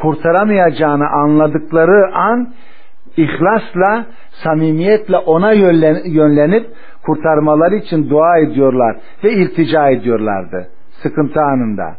[0.00, 2.54] kurtaramayacağını anladıkları an
[3.16, 4.06] ihlasla,
[4.44, 5.52] samimiyetle ona
[6.04, 6.66] yönlenip
[7.06, 10.68] kurtarmaları için dua ediyorlar ve iltica ediyorlardı
[11.02, 11.96] sıkıntı anında.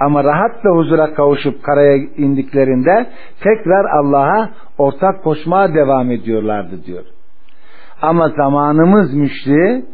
[0.00, 3.06] Ama rahat ve huzura kavuşup karaya indiklerinde
[3.40, 7.04] tekrar Allah'a ortak koşmaya devam ediyorlardı diyor.
[8.02, 9.84] Ama zamanımız müşri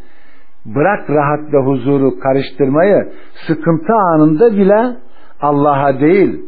[0.65, 3.13] bırak rahat ve huzuru karıştırmayı
[3.47, 4.95] sıkıntı anında bile
[5.41, 6.39] Allah'a değil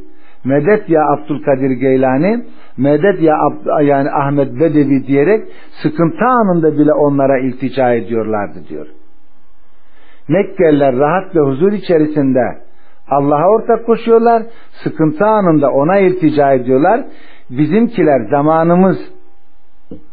[0.44, 2.46] medet ya Abdülkadir Geylani
[2.78, 5.44] medet ya Ab yani Ahmet Bedevi diyerek
[5.84, 8.88] sıkıntı anında bile onlara iltica ediyorlardı diyor.
[10.28, 12.40] Mekkeliler rahat ve huzur içerisinde
[13.10, 14.44] Allah'a ortak koşuyorlar.
[14.84, 17.02] Sıkıntı anında ona iltica ediyorlar.
[17.50, 18.98] Bizimkiler zamanımız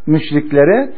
[0.06, 0.92] müşriklere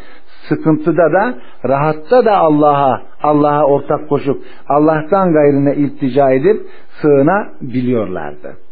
[0.49, 1.35] sıkıntıda da
[1.69, 6.67] rahatta da Allah'a Allah'a ortak koşup Allah'tan gayrına iltica edip
[7.03, 8.68] sığına biliyorlardı.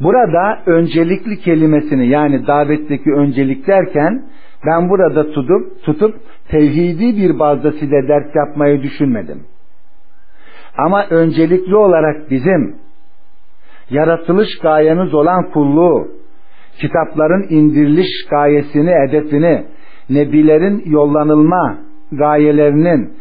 [0.00, 4.24] Burada öncelikli kelimesini yani davetteki öncelik derken
[4.66, 6.14] ben burada tutup tutup
[6.48, 9.44] tevhidi bir bazda size ders yapmayı düşünmedim.
[10.78, 12.76] Ama öncelikli olarak bizim
[13.90, 16.08] yaratılış gayemiz olan kulluğu,
[16.80, 19.64] kitapların indiriliş gayesini, hedefini,
[20.10, 21.78] nebilerin yollanılma
[22.12, 23.12] gayelerinin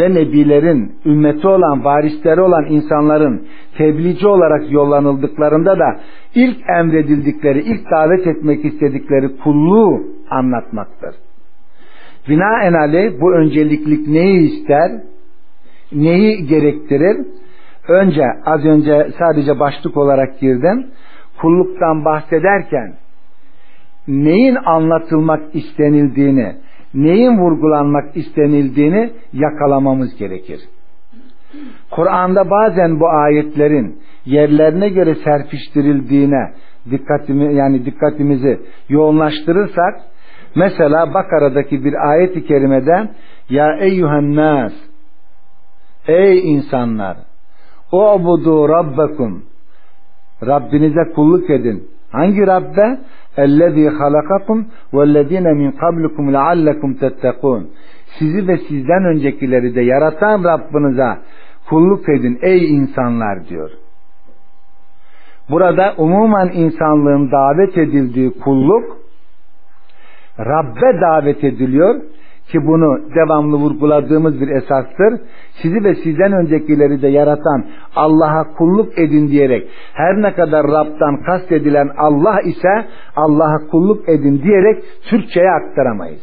[0.00, 3.46] ve nebilerin ümmeti olan, varisleri olan insanların
[3.78, 6.00] tebliğci olarak yollanıldıklarında da
[6.34, 11.14] ilk emredildikleri, ilk davet etmek istedikleri kulluğu anlatmaktır.
[12.28, 14.90] Binaenaleyh bu önceliklik neyi ister?
[15.94, 17.26] neyi gerektirir?
[17.88, 20.86] Önce az önce sadece başlık olarak girdim.
[21.40, 22.94] Kulluktan bahsederken
[24.08, 26.56] neyin anlatılmak istenildiğini,
[26.94, 30.60] neyin vurgulanmak istenildiğini yakalamamız gerekir.
[31.90, 36.52] Kur'an'da bazen bu ayetlerin yerlerine göre serpiştirildiğine
[36.90, 40.00] dikkatimi yani dikkatimizi yoğunlaştırırsak
[40.56, 43.08] mesela Bakara'daki bir ayet-i kerimede
[43.50, 44.72] ya eyyuhen nas
[46.06, 47.16] ey insanlar
[47.92, 49.42] u'budu rabbakum
[50.46, 51.91] Rabbinize kulluk edin.
[52.12, 52.98] Hangi Rabbe?
[53.36, 57.70] Ellezî halakakum vellezîne min kablikum leallekum tettekûn.
[58.18, 61.18] Sizi ve sizden öncekileri de yaratan Rabbinize
[61.68, 63.70] kulluk edin ey insanlar diyor.
[65.50, 68.96] Burada umuman insanlığın davet edildiği kulluk
[70.38, 72.00] Rabbe davet ediliyor
[72.52, 75.20] ki bunu devamlı vurguladığımız bir esastır.
[75.62, 77.64] Sizi ve sizden öncekileri de yaratan
[77.96, 82.86] Allah'a kulluk edin diyerek her ne kadar Rab'dan kastedilen Allah ise
[83.16, 86.22] Allah'a kulluk edin diyerek Türkçe'ye aktaramayız.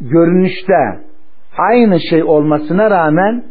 [0.00, 1.00] Görünüşte
[1.58, 3.44] aynı şey olmasına rağmen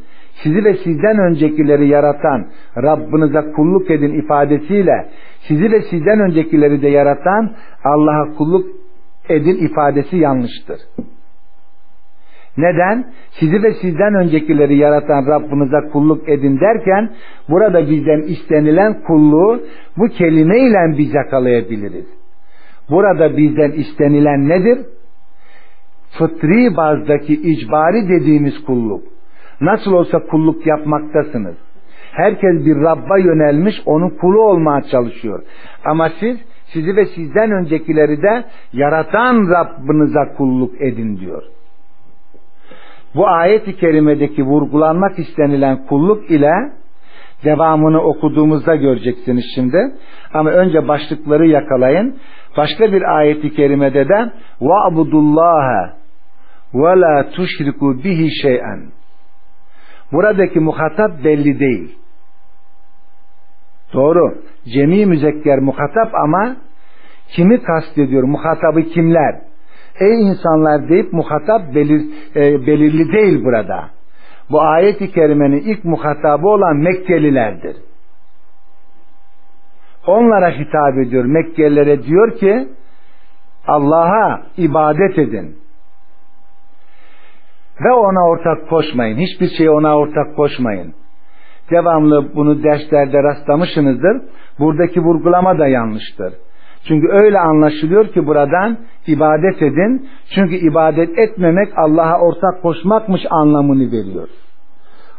[0.43, 5.09] sizi ve sizden öncekileri yaratan Rabbinize kulluk edin ifadesiyle
[5.47, 7.51] sizi ve sizden öncekileri de yaratan
[7.83, 8.82] Allah'a kulluk
[9.29, 10.79] edin ifadesi yanlıştır.
[12.57, 13.05] Neden?
[13.31, 17.09] Sizi ve sizden öncekileri yaratan Rabbinize kulluk edin derken
[17.49, 19.61] burada bizden istenilen kulluğu
[19.97, 22.05] bu kelimeyle biz yakalayabiliriz.
[22.89, 24.79] Burada bizden istenilen nedir?
[26.17, 29.03] Fıtri bazdaki icbari dediğimiz kulluk.
[29.61, 31.55] Nasıl olsa kulluk yapmaktasınız.
[32.11, 35.43] Herkes bir Rabb'a yönelmiş onun kulu olmaya çalışıyor.
[35.85, 36.37] Ama siz
[36.72, 41.42] sizi ve sizden öncekileri de yaratan Rabbinize kulluk edin diyor.
[43.14, 46.52] Bu ayet-i kerimedeki vurgulanmak istenilen kulluk ile
[47.44, 49.94] devamını okuduğumuzda göreceksiniz şimdi.
[50.34, 52.16] Ama önce başlıkları yakalayın.
[52.56, 55.12] Başka bir ayet-i kerimede de وَعْبُدُ
[56.74, 58.90] ve la tuşriku bihi şey'en.
[60.12, 61.98] Buradaki muhatap belli değil.
[63.92, 64.38] Doğru.
[64.74, 66.56] Cemi müzekker muhatap ama
[67.35, 68.23] kimi kastediyor?
[68.23, 69.41] Muhatabı kimler?
[69.99, 72.01] Ey insanlar deyip muhatap belir,
[72.35, 73.89] e, belirli değil burada.
[74.51, 77.75] Bu ayet-i kerimenin ilk muhatabı olan Mekkelilerdir.
[80.07, 81.25] Onlara hitap ediyor.
[81.25, 82.67] Mekkelilere diyor ki
[83.67, 85.57] Allah'a ibadet edin.
[87.81, 89.17] Ve ona ortak koşmayın.
[89.17, 90.93] Hiçbir şeye ona ortak koşmayın.
[91.71, 94.21] Devamlı bunu derslerde rastlamışsınızdır.
[94.59, 96.33] Buradaki vurgulama da yanlıştır.
[96.87, 100.07] Çünkü öyle anlaşılıyor ki buradan ibadet edin.
[100.35, 104.27] Çünkü ibadet etmemek Allah'a ortak koşmakmış anlamını veriyor.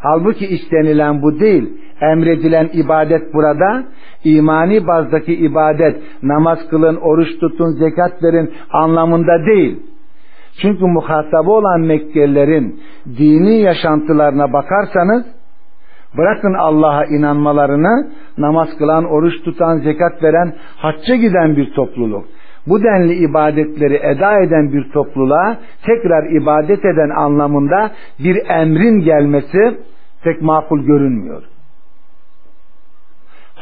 [0.01, 1.73] Halbuki istenilen bu değil.
[2.01, 3.85] Emredilen ibadet burada
[4.25, 9.81] imani bazdaki ibadet namaz kılın, oruç tutun, zekat verin anlamında değil.
[10.63, 12.81] Çünkü muhatabı olan Mekkelilerin
[13.19, 15.25] dini yaşantılarına bakarsanız
[16.17, 22.25] bırakın Allah'a inanmalarını namaz kılan, oruç tutan, zekat veren, hacca giden bir topluluk.
[22.67, 29.79] Bu denli ibadetleri eda eden bir topluluğa tekrar ibadet eden anlamında bir emrin gelmesi
[30.25, 31.43] pek makul görünmüyor.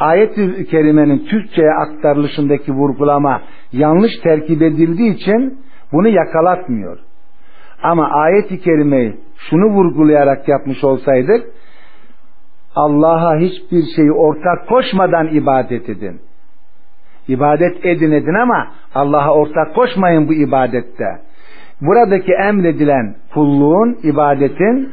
[0.00, 5.58] Ayet-i Kerime'nin Türkçe'ye aktarılışındaki vurgulama yanlış terkip edildiği için
[5.92, 6.98] bunu yakalatmıyor.
[7.82, 11.46] Ama ayet-i kerimeyi şunu vurgulayarak yapmış olsaydık
[12.76, 16.20] Allah'a hiçbir şeyi ortak koşmadan ibadet edin.
[17.28, 21.18] İbadet edin edin ama Allah'a ortak koşmayın bu ibadette.
[21.80, 24.88] Buradaki emredilen kulluğun, ibadetin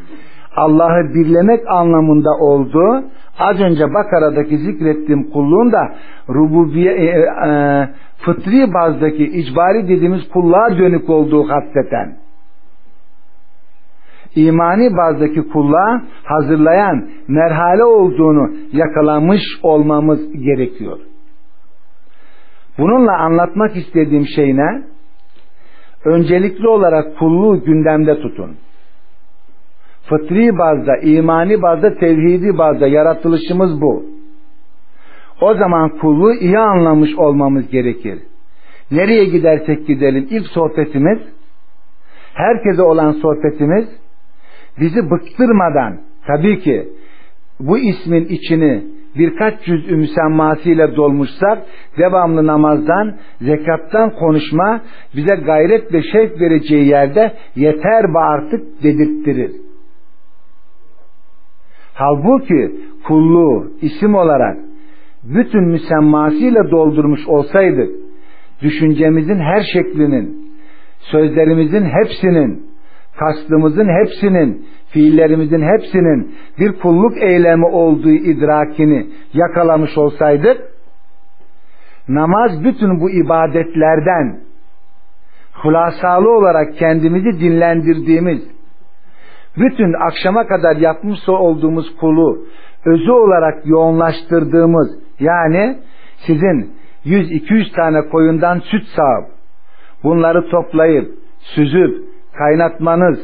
[0.55, 3.03] Allah'ı birlemek anlamında olduğu
[3.39, 5.95] az önce Bakara'daki zikrettiğim kulluğun da
[6.29, 12.17] rububiye, e, e, fıtri bazdaki icbari dediğimiz kulluğa dönük olduğu hasreten
[14.35, 20.99] imani bazdaki kulluğa hazırlayan merhale olduğunu yakalamış olmamız gerekiyor.
[22.77, 24.83] Bununla anlatmak istediğim şey ne?
[26.05, 28.57] Öncelikli olarak kulluğu gündemde tutun.
[30.09, 34.05] Fıtri bazda, imani bazda, tevhidi bazda yaratılışımız bu.
[35.41, 38.19] O zaman kulluğu iyi anlamış olmamız gerekir.
[38.91, 41.19] Nereye gidersek gidelim ilk sohbetimiz,
[42.33, 43.85] herkese olan sohbetimiz
[44.79, 46.87] bizi bıktırmadan tabii ki
[47.59, 48.83] bu ismin içini
[49.15, 51.65] birkaç yüz müsemmasıyla dolmuşsak
[51.97, 54.81] devamlı namazdan, zekattan konuşma
[55.15, 59.51] bize gayret ve şevk vereceği yerde yeter be artık dedirttirir.
[61.93, 62.71] Halbuki
[63.07, 64.57] kulluğu isim olarak
[65.23, 67.89] bütün müsemmasıyla doldurmuş olsaydık,
[68.61, 70.51] düşüncemizin her şeklinin,
[70.99, 72.68] sözlerimizin hepsinin,
[73.19, 80.61] kastımızın hepsinin, fiillerimizin hepsinin bir kulluk eylemi olduğu idrakini yakalamış olsaydık,
[82.07, 84.39] namaz bütün bu ibadetlerden
[85.53, 88.41] hulasalı olarak kendimizi dinlendirdiğimiz,
[89.57, 92.45] bütün akşama kadar yapmış olduğumuz kulu
[92.85, 95.77] özü olarak yoğunlaştırdığımız, yani
[96.27, 96.73] sizin
[97.05, 99.25] 100-200 tane koyundan süt sağıp,
[100.03, 103.19] bunları toplayıp, süzüp, kaynatmanız,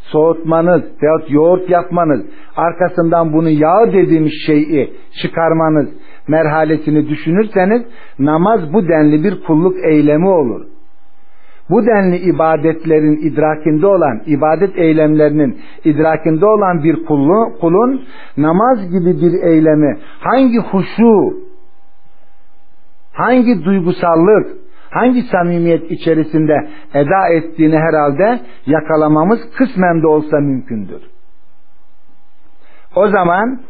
[0.00, 2.26] soğutmanız veyahut yoğurt yapmanız,
[2.56, 4.92] arkasından bunu yağ dediğimiz şeyi
[5.22, 5.88] çıkarmanız
[6.28, 7.82] merhalesini düşünürseniz
[8.18, 10.66] namaz bu denli bir kulluk eylemi olur.
[11.70, 18.02] Bu denli ibadetlerin idrakinde olan, ibadet eylemlerinin idrakinde olan bir kulun, kulun
[18.36, 21.34] namaz gibi bir eylemi hangi huşu,
[23.12, 24.63] hangi duygusallık,
[24.94, 31.02] hangi samimiyet içerisinde eda ettiğini herhalde yakalamamız kısmen de olsa mümkündür.
[32.96, 33.60] O zaman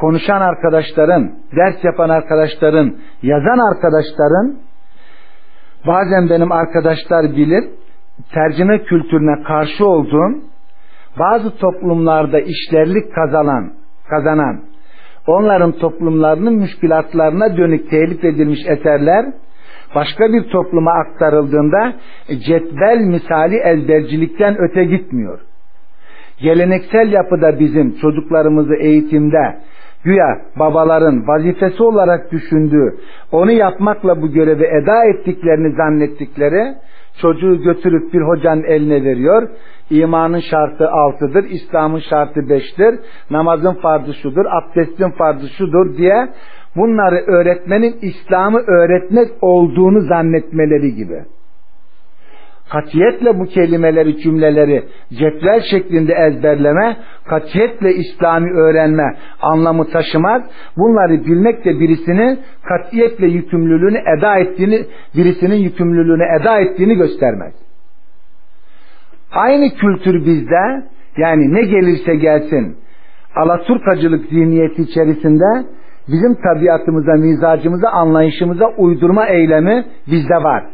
[0.00, 4.56] konuşan arkadaşların, ders yapan arkadaşların, yazan arkadaşların
[5.86, 7.64] bazen benim arkadaşlar bilir
[8.34, 10.42] tercüme kültürüne karşı olduğum
[11.18, 13.72] bazı toplumlarda işlerlik kazanan
[14.08, 14.60] kazanan
[15.26, 19.24] onların toplumlarının müşkilatlarına dönük telif edilmiş eserler
[19.94, 21.92] başka bir topluma aktarıldığında
[22.46, 25.40] cetvel misali ezbercilikten öte gitmiyor.
[26.42, 29.56] Geleneksel yapıda bizim çocuklarımızı eğitimde
[30.04, 32.96] güya babaların vazifesi olarak düşündüğü,
[33.32, 36.74] onu yapmakla bu görevi eda ettiklerini zannettikleri
[37.20, 39.48] çocuğu götürüp bir hocanın eline veriyor.
[39.90, 42.94] İmanın şartı altıdır, İslam'ın şartı beştir,
[43.30, 46.28] namazın farzı şudur, abdestin farzı şudur diye
[46.76, 51.24] bunları öğretmenin İslam'ı öğretmek olduğunu zannetmeleri gibi.
[52.70, 60.42] Katiyetle bu kelimeleri, cümleleri cetvel şeklinde ezberleme, katiyetle İslami öğrenme anlamı taşımaz.
[60.76, 64.84] Bunları bilmek de birisinin katiyetle yükümlülüğünü eda ettiğini,
[65.16, 67.52] birisinin yükümlülüğünü eda ettiğini göstermez.
[69.32, 70.82] Aynı kültür bizde,
[71.16, 72.76] yani ne gelirse gelsin,
[73.36, 75.66] Alaturkacılık zihniyeti içerisinde
[76.08, 80.64] bizim tabiatımıza, mizacımıza, anlayışımıza uydurma eylemi bizde var.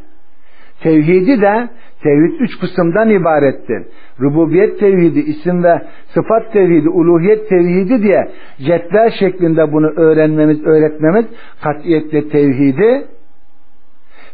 [0.82, 1.68] Tevhidi de
[2.02, 3.82] tevhid üç kısımdan ibarettir.
[4.20, 5.82] Rububiyet tevhidi, isim ve
[6.14, 11.26] sıfat tevhidi, uluhiyet tevhidi diye cetvel şeklinde bunu öğrenmemiz, öğretmemiz
[11.62, 13.04] katiyetle tevhidi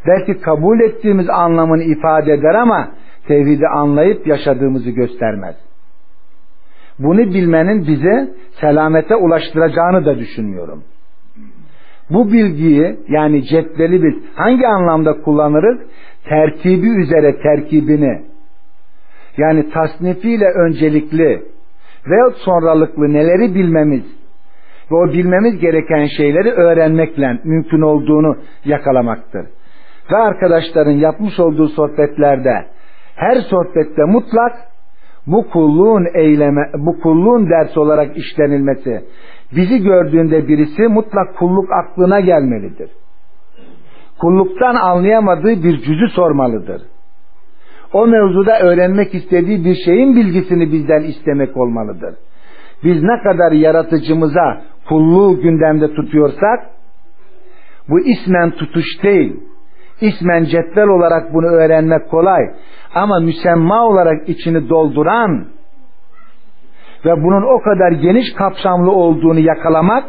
[0.07, 2.89] belki kabul ettiğimiz anlamını ifade eder ama
[3.29, 5.55] tevhidi anlayıp yaşadığımızı göstermez.
[6.99, 10.85] Bunu bilmenin bizi selamete ulaştıracağını da düşünmüyorum.
[12.11, 15.79] Bu bilgiyi yani cetveli biz hangi anlamda kullanırız?
[16.25, 18.23] Terkibi üzere terkibini
[19.37, 21.43] yani tasnifiyle öncelikli
[22.07, 24.05] veyahut sonralıklı neleri bilmemiz
[24.91, 29.47] ve o bilmemiz gereken şeyleri öğrenmekle mümkün olduğunu yakalamaktır.
[30.13, 32.67] Ve arkadaşların yapmış olduğu sohbetlerde
[33.17, 34.53] her sohbette mutlak
[35.27, 39.05] bu kulluğun eyleme, bu kulluğun ders olarak işlenilmesi,
[39.57, 42.91] bizi gördüğünde birisi mutlak kulluk aklına gelmelidir.
[44.19, 46.83] Kulluktan anlayamadığı bir cüzü sormalıdır.
[47.93, 52.15] O mevzuda öğrenmek istediği bir şeyin bilgisini bizden istemek olmalıdır.
[52.85, 56.71] Biz ne kadar yaratıcımıza kulluğu gündemde tutuyorsak,
[57.89, 59.41] bu ismen tutuş değil,
[60.01, 62.43] ismen cetvel olarak bunu öğrenmek kolay
[62.95, 65.47] ama müsemma olarak içini dolduran
[67.05, 70.05] ve bunun o kadar geniş kapsamlı olduğunu yakalamak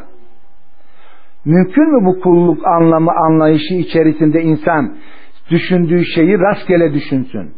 [1.46, 4.96] mümkün mü bu kulluk anlamı anlayışı içerisinde insan
[5.50, 7.54] düşündüğü şeyi rastgele düşünsün.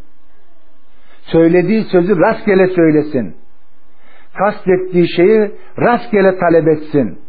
[1.22, 3.36] Söylediği sözü rastgele söylesin.
[4.38, 7.20] Kastettiği şeyi rastgele talep etsin.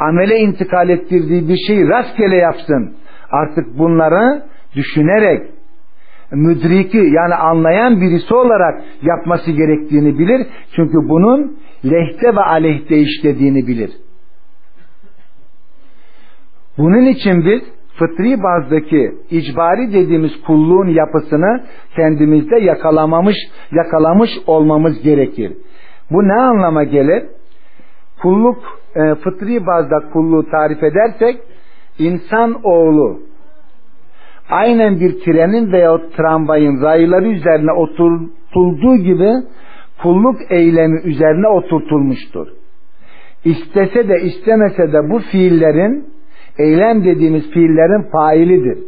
[0.00, 2.96] Amele intikal ettirdiği bir şeyi rastgele yapsın.
[3.32, 4.42] Artık bunları
[4.76, 5.42] düşünerek
[6.32, 10.46] müdriki yani anlayan birisi olarak yapması gerektiğini bilir.
[10.76, 13.90] Çünkü bunun lehte ve aleyhte işlediğini bilir.
[16.78, 17.62] Bunun için biz
[17.98, 21.64] fıtri bazdaki icbari dediğimiz kulluğun yapısını
[21.96, 23.36] kendimizde yakalamamış,
[23.72, 25.52] yakalamış olmamız gerekir.
[26.10, 27.22] Bu ne anlama gelir?
[28.22, 28.58] Kulluk,
[28.94, 31.40] e, fıtri bazda kulluğu tarif edersek,
[31.98, 33.20] insan oğlu
[34.50, 39.30] aynen bir trenin veya tramvayın rayları üzerine oturtulduğu gibi
[40.02, 42.48] kulluk eylemi üzerine oturtulmuştur.
[43.44, 46.06] istese de istemese de bu fiillerin
[46.58, 48.78] eylem dediğimiz fiillerin failidir.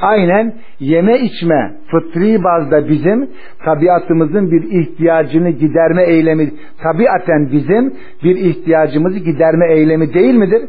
[0.00, 3.30] Aynen yeme içme fıtri bazda bizim
[3.64, 6.52] tabiatımızın bir ihtiyacını giderme eylemi
[6.82, 7.94] tabiaten bizim
[8.24, 10.62] bir ihtiyacımızı giderme eylemi değil midir?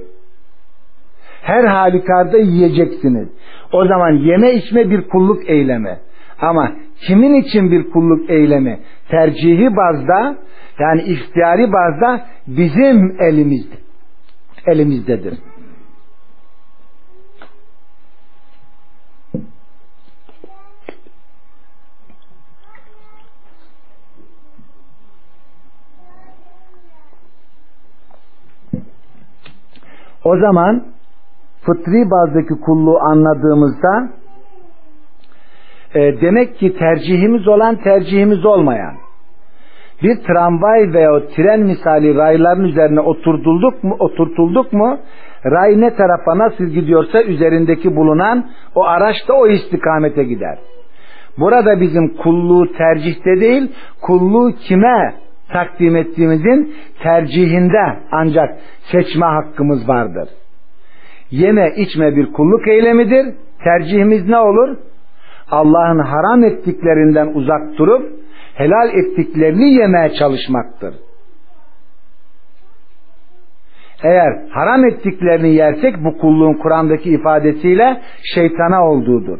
[1.44, 3.28] Her halükarda yiyeceksiniz.
[3.72, 6.00] O zaman yeme içme bir kulluk eylemi.
[6.42, 6.72] Ama
[7.08, 8.80] kimin için bir kulluk eylemi?
[9.10, 10.38] Tercihi bazda
[10.80, 13.76] yani ihtiyari bazda bizim elimizde.
[14.66, 15.34] Elimizdedir.
[30.24, 30.94] O zaman
[31.66, 34.10] fıtri bazdaki kulluğu anladığımızda
[35.96, 38.94] e, demek ki tercihimiz olan tercihimiz olmayan
[40.04, 44.98] bir tramvay veya tren misali rayların üzerine oturtulduk mu, oturtulduk mu
[45.46, 48.46] ray ne tarafa nasıl gidiyorsa üzerindeki bulunan
[48.76, 50.58] o araç da o istikamete gider.
[51.40, 55.14] Burada bizim kulluğu tercihte değil, kulluğu kime
[55.54, 58.58] takdim ettiğimizin tercihinde ancak
[58.92, 60.30] seçme hakkımız vardır.
[61.34, 63.26] Yeme içme bir kulluk eylemidir.
[63.64, 64.78] Tercihimiz ne olur?
[65.52, 68.12] Allah'ın haram ettiklerinden uzak durup
[68.56, 70.96] helal ettiklerini yemeye çalışmaktır.
[74.04, 78.02] Eğer haram ettiklerini yersek bu kulluğun Kur'an'daki ifadesiyle
[78.36, 79.40] şeytana olduğudur.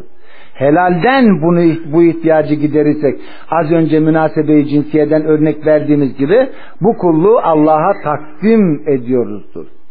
[0.54, 3.20] Helalden bunu bu ihtiyacı giderirsek
[3.50, 6.50] az önce münasebe-i cinsiyeden örnek verdiğimiz gibi
[6.82, 9.83] bu kulluğu Allah'a takdim ediyoruzdur.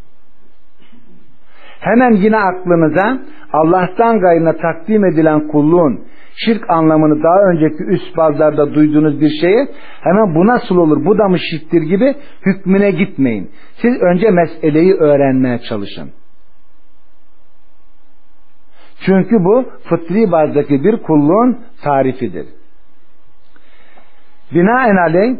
[1.82, 3.18] Hemen yine aklınıza
[3.52, 6.00] Allah'tan gayrına takdim edilen kulluğun
[6.36, 9.68] şirk anlamını daha önceki üst bazlarda duyduğunuz bir şeyi
[10.00, 12.14] hemen bu nasıl olur bu da mı şirktir gibi
[12.46, 13.50] hükmüne gitmeyin.
[13.76, 16.10] Siz önce meseleyi öğrenmeye çalışın.
[19.06, 22.46] Çünkü bu fıtri bazdaki bir kulluğun tarifidir.
[24.54, 25.36] Binaenaleyh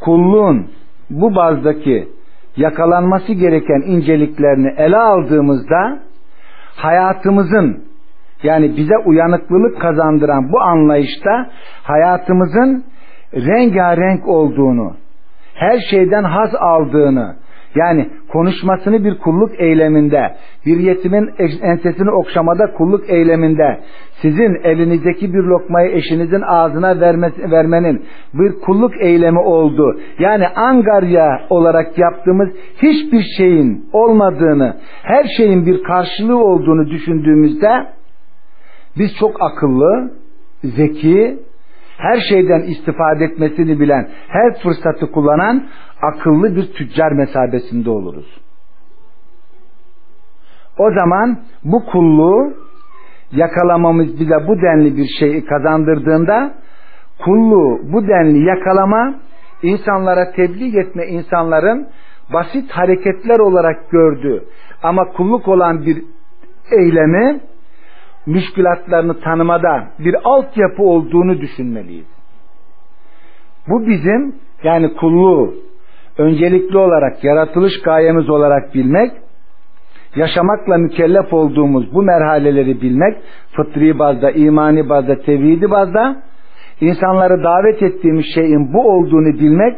[0.00, 0.70] kulluğun
[1.10, 2.08] bu bazdaki
[2.56, 5.98] yakalanması gereken inceliklerini ele aldığımızda
[6.76, 7.84] hayatımızın
[8.42, 11.50] yani bize uyanıklılık kazandıran bu anlayışta
[11.82, 12.84] hayatımızın
[13.34, 14.96] rengarenk olduğunu,
[15.54, 17.36] her şeyden haz aldığını,
[17.74, 21.30] yani konuşmasını bir kulluk eyleminde, bir yetimin
[21.62, 23.80] ensesini okşamada kulluk eyleminde,
[24.22, 27.00] sizin elinizdeki bir lokmayı eşinizin ağzına
[27.50, 28.04] vermenin
[28.34, 30.00] bir kulluk eylemi oldu.
[30.18, 32.48] Yani angarya olarak yaptığımız
[32.82, 37.86] hiçbir şeyin olmadığını, her şeyin bir karşılığı olduğunu düşündüğümüzde,
[38.98, 40.10] biz çok akıllı,
[40.64, 41.38] zeki,
[42.00, 45.66] her şeyden istifade etmesini bilen, her fırsatı kullanan
[46.02, 48.40] akıllı bir tüccar mesabesinde oluruz.
[50.78, 52.54] O zaman bu kulluğu
[53.32, 56.54] yakalamamız bize bu denli bir şeyi kazandırdığında
[57.24, 59.14] kulluğu bu denli yakalama
[59.62, 61.88] insanlara tebliğ etme insanların
[62.32, 64.44] basit hareketler olarak gördüğü
[64.82, 66.02] ama kulluk olan bir
[66.78, 67.40] eylemi
[68.26, 72.06] müşkülatlarını tanımada bir altyapı olduğunu düşünmeliyiz.
[73.68, 75.54] Bu bizim yani kulluğu
[76.18, 79.12] öncelikli olarak yaratılış gayemiz olarak bilmek,
[80.16, 83.16] yaşamakla mükellef olduğumuz bu merhaleleri bilmek,
[83.56, 86.22] fıtri bazda, imani bazda, tevhidi bazda,
[86.80, 89.76] insanları davet ettiğimiz şeyin bu olduğunu bilmek,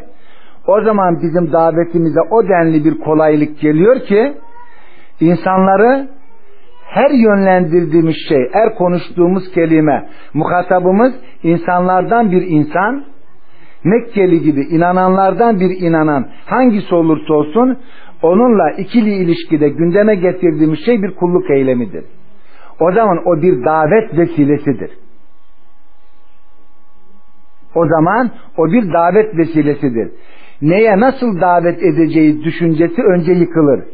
[0.66, 4.32] o zaman bizim davetimize o denli bir kolaylık geliyor ki,
[5.20, 6.08] insanları
[6.94, 11.12] her yönlendirdiğimiz şey, her konuştuğumuz kelime, muhatabımız
[11.42, 13.04] insanlardan bir insan,
[13.84, 17.78] Mekkeli gibi inananlardan bir inanan hangisi olursa olsun
[18.22, 22.04] onunla ikili ilişkide gündeme getirdiğimiz şey bir kulluk eylemidir.
[22.80, 24.90] O zaman o bir davet vesilesidir.
[27.74, 30.10] O zaman o bir davet vesilesidir.
[30.62, 33.84] Neye nasıl davet edeceği düşüncesi önce yıkılır.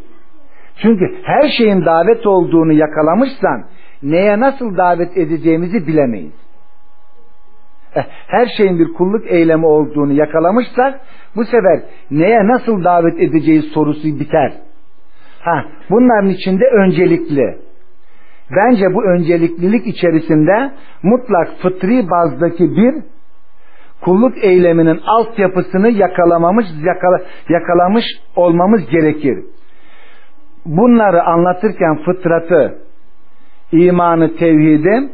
[0.83, 3.65] Çünkü her şeyin davet olduğunu yakalamışsan
[4.03, 6.49] neye nasıl davet edeceğimizi bilemeyiz.
[7.95, 11.01] Eh, her şeyin bir kulluk eylemi olduğunu yakalamışsak
[11.37, 14.53] bu sefer neye nasıl davet edeceğiz sorusu biter.
[15.41, 17.59] Ha, bunların içinde öncelikli.
[18.57, 20.71] Bence bu önceliklilik içerisinde
[21.03, 22.95] mutlak fıtri bazdaki bir
[24.01, 28.05] kulluk eyleminin altyapısını yakalamamış, yakala, yakalamış
[28.37, 29.39] olmamız gerekir.
[30.69, 32.79] Bunları anlatırken fıtratı,
[33.73, 35.09] imanı, tevhidi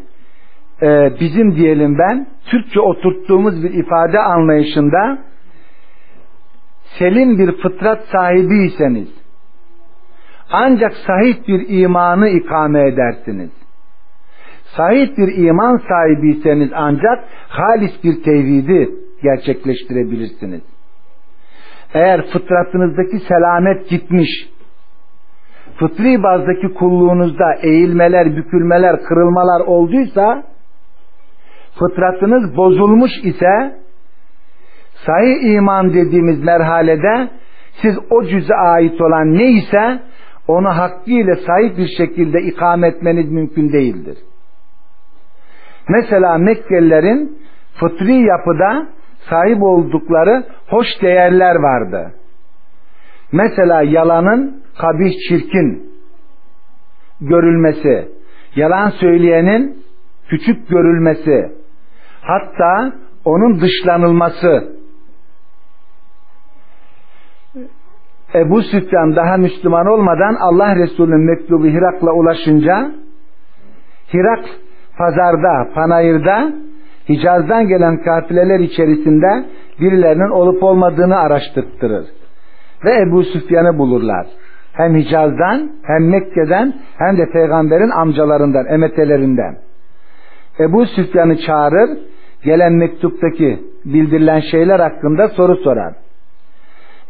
[0.83, 5.19] e, bizim diyelim ben Türkçe oturttuğumuz bir ifade anlayışında
[6.99, 9.09] selim bir fıtrat sahibiyseniz
[10.53, 13.51] ancak sahih bir imanı ikame edersiniz.
[14.77, 18.91] Sahih bir iman sahibiyseniz ancak halis bir tevhidi
[19.23, 20.63] gerçekleştirebilirsiniz.
[21.95, 24.29] Eğer fıtratınızdaki selamet gitmiş,
[25.79, 30.43] fıtri bazdaki kulluğunuzda eğilmeler, bükülmeler, kırılmalar olduysa,
[31.79, 33.77] fıtratınız bozulmuş ise,
[35.07, 37.29] sahih iman dediğimiz merhalede
[37.83, 40.01] siz o cüze ait olan neyse
[40.49, 44.19] onu hakkıyla sahip bir şekilde ikame etmeniz mümkün değildir.
[45.89, 47.39] Mesela Mekkelilerin
[47.75, 48.87] fıtri yapıda
[49.31, 52.13] sahip oldukları hoş değerler vardı.
[53.33, 55.93] Mesela yalanın kabih çirkin
[57.21, 58.09] görülmesi,
[58.57, 59.85] yalan söyleyenin
[60.29, 61.53] küçük görülmesi,
[62.21, 62.93] hatta
[63.25, 64.75] onun dışlanılması.
[68.35, 72.93] Ebu Süfyan daha Müslüman olmadan Allah Resulü'nün mektubu Hirak'la ulaşınca
[74.15, 74.45] Hirak
[74.99, 76.53] pazarda, panayırda
[77.09, 79.45] Hicaz'dan gelen kafileler içerisinde
[79.81, 82.07] birilerinin olup olmadığını araştırtırır.
[82.85, 84.27] Ve Ebu Süfyan'ı bulurlar.
[84.77, 89.57] Hem Hicaz'dan hem Mekke'den hem de peygamberin amcalarından, emetelerinden.
[90.61, 91.99] Ebu Süfyan'ı çağırır,
[92.45, 95.95] gelen mektuptaki bildirilen şeyler hakkında soru sorar.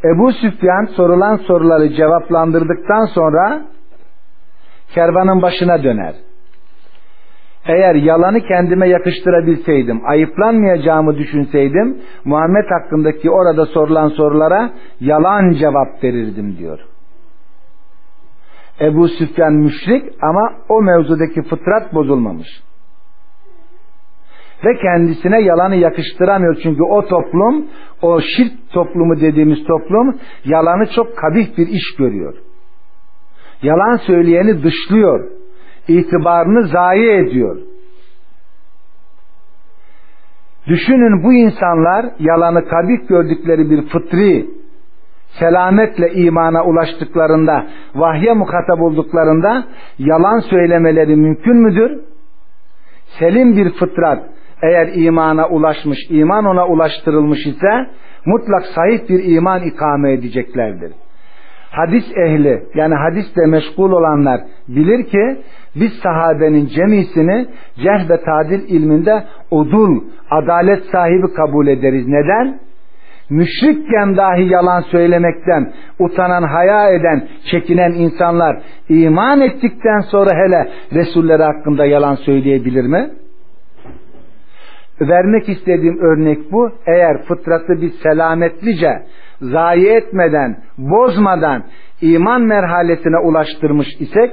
[0.05, 3.63] Ebu Süfyan sorulan soruları cevaplandırdıktan sonra
[4.95, 6.15] kervanın başına döner
[7.67, 16.79] eğer yalanı kendime yakıştırabilseydim, ayıplanmayacağımı düşünseydim, Muhammed hakkındaki orada sorulan sorulara yalan cevap verirdim diyor.
[18.81, 22.49] Ebu Süfyan müşrik ama o mevzudaki fıtrat bozulmamış.
[24.65, 27.67] Ve kendisine yalanı yakıştıramıyor çünkü o toplum,
[28.03, 32.35] o şirk toplumu dediğimiz toplum yalanı çok kabih bir iş görüyor.
[33.63, 35.31] Yalan söyleyeni dışlıyor
[35.89, 37.59] itibarını zayi ediyor.
[40.67, 44.47] Düşünün bu insanlar yalanı kabik gördükleri bir fıtri
[45.39, 49.65] selametle imana ulaştıklarında, vahye muhatap olduklarında
[49.99, 52.01] yalan söylemeleri mümkün müdür?
[53.19, 54.23] Selim bir fıtrat
[54.63, 57.87] eğer imana ulaşmış, iman ona ulaştırılmış ise
[58.27, 60.93] mutlak sahip bir iman ikame edeceklerdir
[61.77, 65.41] hadis ehli yani hadisle meşgul olanlar bilir ki
[65.77, 72.09] biz sahabenin cemisini cerh ve tadil ilminde udul, adalet sahibi kabul ederiz.
[72.09, 72.59] Neden?
[73.31, 81.87] Müşrikken dahi yalan söylemekten utanan, haya eden, çekinen insanlar iman ettikten sonra hele Resulleri hakkında
[81.87, 83.11] yalan söyleyebilir mi?
[85.01, 86.71] Vermek istediğim örnek bu.
[86.87, 89.03] Eğer fıtratı bir selametlice
[89.41, 91.65] zayi etmeden, bozmadan
[92.01, 94.31] iman merhalesine ulaştırmış isek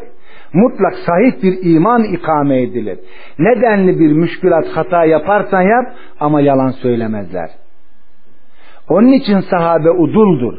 [0.53, 2.99] mutlak sahih bir iman ikame edilir.
[3.39, 5.85] Nedenli bir müşkülat hata yaparsan yap
[6.19, 7.60] ama yalan söylemezler.
[8.89, 10.57] Onun için sahabe uduldur.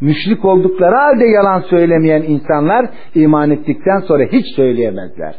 [0.00, 5.34] Müşrik oldukları halde yalan söylemeyen insanlar iman ettikten sonra hiç söyleyemezler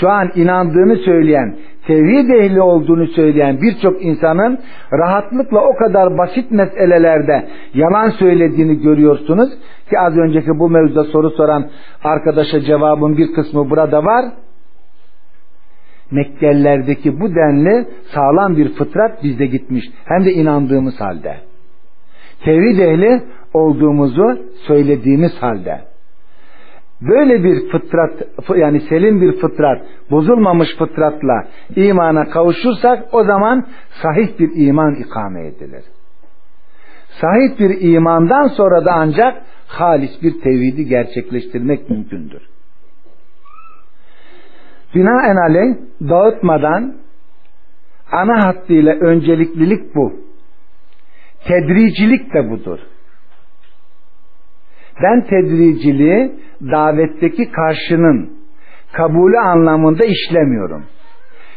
[0.00, 1.56] şu an inandığını söyleyen,
[1.86, 4.58] tevhid ehli olduğunu söyleyen birçok insanın
[4.92, 9.50] rahatlıkla o kadar basit meselelerde yalan söylediğini görüyorsunuz
[9.90, 11.66] ki az önceki bu mevzuda soru soran
[12.04, 14.24] arkadaşa cevabın bir kısmı burada var.
[16.10, 19.84] Mekkelilerdeki bu denli sağlam bir fıtrat bizde gitmiş.
[20.04, 21.36] Hem de inandığımız halde.
[22.44, 23.22] Tevhid ehli
[23.54, 25.80] olduğumuzu söylediğimiz halde
[27.00, 28.12] böyle bir fıtrat
[28.56, 31.44] yani selim bir fıtrat bozulmamış fıtratla
[31.76, 33.66] imana kavuşursak o zaman
[34.02, 35.84] sahih bir iman ikame edilir.
[37.20, 42.42] Sahih bir imandan sonra da ancak halis bir tevhidi gerçekleştirmek mümkündür.
[44.94, 46.94] Binaenaleyh dağıtmadan
[48.12, 50.12] ana hattıyla önceliklilik bu.
[51.48, 52.78] Tedricilik de budur.
[55.02, 58.30] Ben tedriciliği davetteki karşının
[58.92, 60.84] kabulü anlamında işlemiyorum.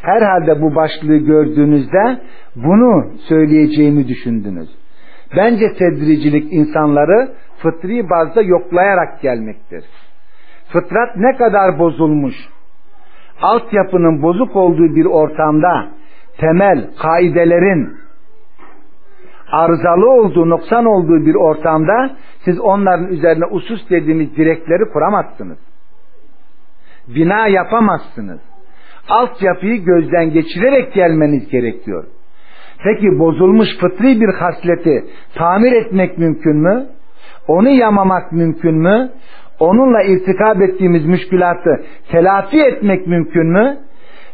[0.02, 2.20] Herhalde bu başlığı gördüğünüzde
[2.56, 4.68] bunu söyleyeceğimi düşündünüz.
[5.36, 9.84] Bence tedricilik insanları fıtri bazda yoklayarak gelmektir.
[10.72, 12.34] Fıtrat ne kadar bozulmuş,
[13.42, 15.88] altyapının bozuk olduğu bir ortamda
[16.38, 17.98] temel kaidelerin
[19.52, 22.10] arızalı olduğu, noksan olduğu bir ortamda
[22.44, 25.58] siz onların üzerine usus dediğimiz direkleri kuramazsınız.
[27.08, 28.40] Bina yapamazsınız.
[29.08, 32.04] Altyapıyı gözden geçirerek gelmeniz gerekiyor.
[32.84, 36.86] Peki bozulmuş fıtri bir hasleti tamir etmek mümkün mü?
[37.48, 39.10] Onu yamamak mümkün mü?
[39.60, 43.76] Onunla irtikab ettiğimiz müşkülatı telafi etmek mümkün mü?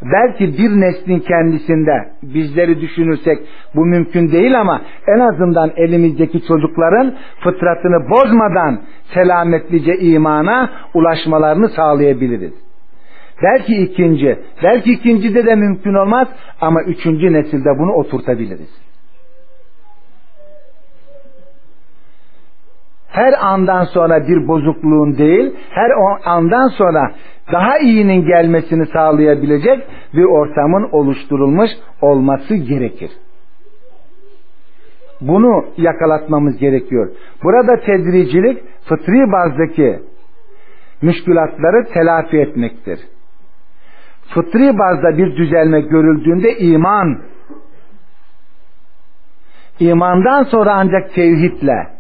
[0.02, 3.38] Belki bir neslin kendisinde bizleri düşünürsek
[3.74, 8.80] bu mümkün değil ama en azından elimizdeki çocukların fıtratını bozmadan
[9.14, 12.52] selametlice imana ulaşmalarını sağlayabiliriz.
[13.42, 16.28] Belki ikinci, belki ikincide de mümkün olmaz
[16.60, 18.84] ama üçüncü nesilde bunu oturtabiliriz.
[23.14, 25.90] Her andan sonra bir bozukluğun değil, her
[26.24, 27.12] andan sonra
[27.52, 33.10] daha iyinin gelmesini sağlayabilecek bir ortamın oluşturulmuş olması gerekir.
[35.20, 37.10] Bunu yakalatmamız gerekiyor.
[37.42, 40.00] Burada tedricilik fıtri bazdaki
[41.02, 43.00] müşkülatları telafi etmektir.
[44.34, 47.18] Fıtri bazda bir düzelme görüldüğünde iman
[49.80, 51.94] imandan sonra ancak tevhidle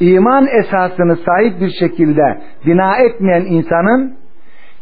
[0.00, 4.16] iman esasını sahip bir şekilde bina etmeyen insanın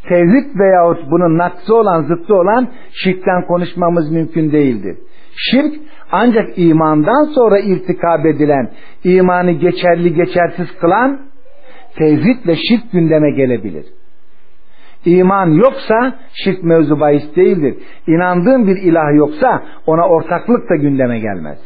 [0.08, 4.96] tevhid veyahut bunun naksı olan zıttı olan şirkten konuşmamız mümkün değildir.
[5.36, 5.74] Şirk
[6.12, 8.70] ancak imandan sonra irtikab edilen,
[9.04, 11.20] imanı geçerli geçersiz kılan
[11.96, 13.84] tevhid ve şirk gündeme gelebilir.
[15.04, 17.74] İman yoksa şirk mevzu bahis değildir.
[18.06, 21.58] İnandığın bir ilah yoksa ona ortaklık da gündeme gelmez.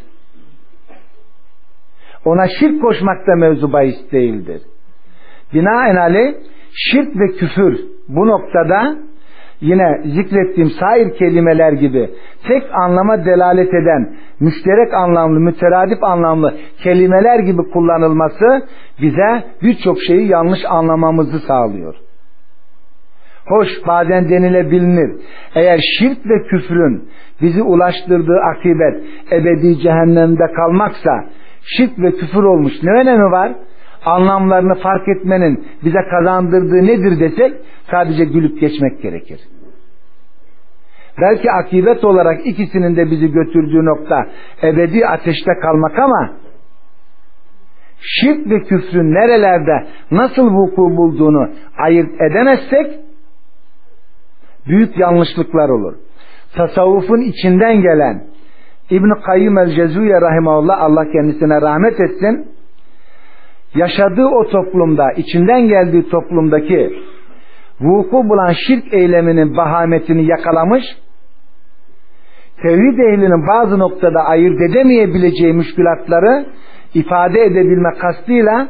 [2.24, 4.62] Ona şirk koşmak da mevzu bahis değildir.
[5.54, 6.34] Binaenaleyh
[6.74, 8.96] şirk ve küfür bu noktada
[9.60, 12.10] yine zikrettiğim sair kelimeler gibi
[12.48, 18.66] tek anlama delalet eden müşterek anlamlı, müteradip anlamlı kelimeler gibi kullanılması
[19.02, 21.94] bize birçok şeyi yanlış anlamamızı sağlıyor.
[23.46, 25.10] Hoş bazen denilebilir.
[25.54, 27.08] Eğer şirk ve küfrün
[27.42, 31.24] bizi ulaştırdığı akibet ebedi cehennemde kalmaksa
[31.76, 33.52] şirk ve küfür olmuş ne önemi var?
[34.04, 37.52] Anlamlarını fark etmenin bize kazandırdığı nedir desek
[37.90, 39.40] sadece gülüp geçmek gerekir.
[41.20, 44.26] Belki akibet olarak ikisinin de bizi götürdüğü nokta
[44.62, 46.30] ebedi ateşte kalmak ama
[48.00, 53.00] şirk ve küfrün nerelerde nasıl vuku bulduğunu ayırt edemezsek
[54.66, 55.94] büyük yanlışlıklar olur.
[56.54, 58.24] Tasavvufun içinden gelen
[58.90, 62.46] İbn Kayyim el-Cezuye rahimahullah Allah kendisine rahmet etsin.
[63.74, 66.92] Yaşadığı o toplumda, içinden geldiği toplumdaki
[67.80, 70.84] vuku bulan şirk eyleminin bahametini yakalamış,
[72.62, 76.46] tevhid ehlinin bazı noktada ayırt edemeyebileceği müşkülatları
[76.94, 78.68] ifade edebilme kastıyla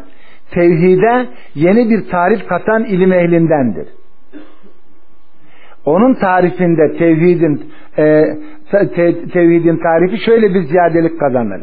[0.50, 3.88] tevhide yeni bir tarif katan ilim ehlindendir.
[5.84, 8.24] Onun tarifinde tevhidin e,
[8.70, 11.62] tevhidin tarifi şöyle bir ziyadelik kazanır.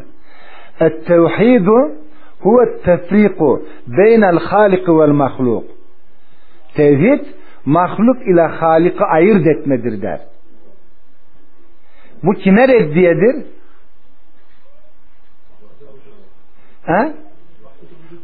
[0.80, 1.92] Et-tevhidu
[2.40, 5.64] huve tefriku beynel halik vel mahluk.
[6.76, 7.26] Tevhid
[7.66, 10.20] mahluk ile halikı ayırt etmedir der.
[12.24, 13.46] Bu kime reddiyedir?
[16.86, 17.14] Ha?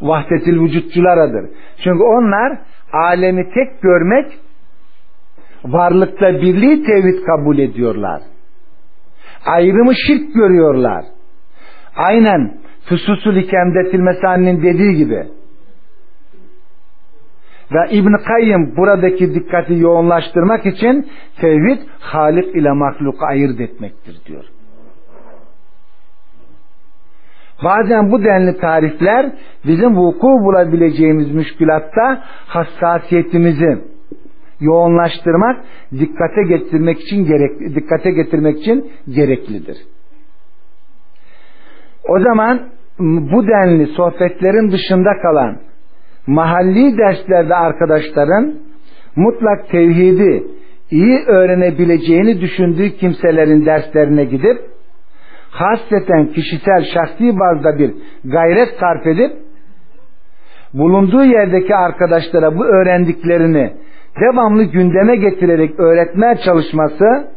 [0.01, 1.49] Vahdetil vücutçularadır.
[1.83, 2.59] Çünkü onlar
[2.93, 4.39] alemi tek görmek
[5.65, 8.21] varlıkta birliği tevhid kabul ediyorlar.
[9.45, 11.05] Ayrımı şirk görüyorlar.
[11.95, 15.27] Aynen Füsusul İkemdetil Mesani'nin dediği gibi.
[17.71, 21.11] Ve İbn Kayyım buradaki dikkati yoğunlaştırmak için
[21.41, 24.43] tevhid Halik ile mahluku ayırt etmektir diyor.
[27.63, 29.31] Bazen bu denli tarifler
[29.65, 33.81] bizim vuku bulabileceğimiz müşkülatta hassasiyetimizi
[34.61, 39.77] yoğunlaştırmak, dikkate getirmek için gerek, dikkate getirmek için gereklidir.
[42.09, 42.61] O zaman
[42.99, 45.57] bu denli sohbetlerin dışında kalan
[46.27, 48.53] mahalli derslerde arkadaşların
[49.15, 50.43] mutlak tevhidi
[50.91, 54.57] iyi öğrenebileceğini düşündüğü kimselerin derslerine gidip
[55.51, 57.93] hasreten kişisel şahsi bazda bir
[58.25, 59.31] gayret sarf edip
[60.73, 63.73] bulunduğu yerdeki arkadaşlara bu öğrendiklerini
[64.19, 67.27] devamlı gündeme getirerek öğretmeye çalışması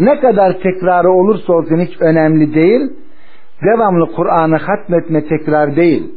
[0.00, 2.92] ne kadar tekrarı olursa olsun hiç önemli değil.
[3.62, 6.14] Devamlı Kur'an'ı hatmetme tekrar değil.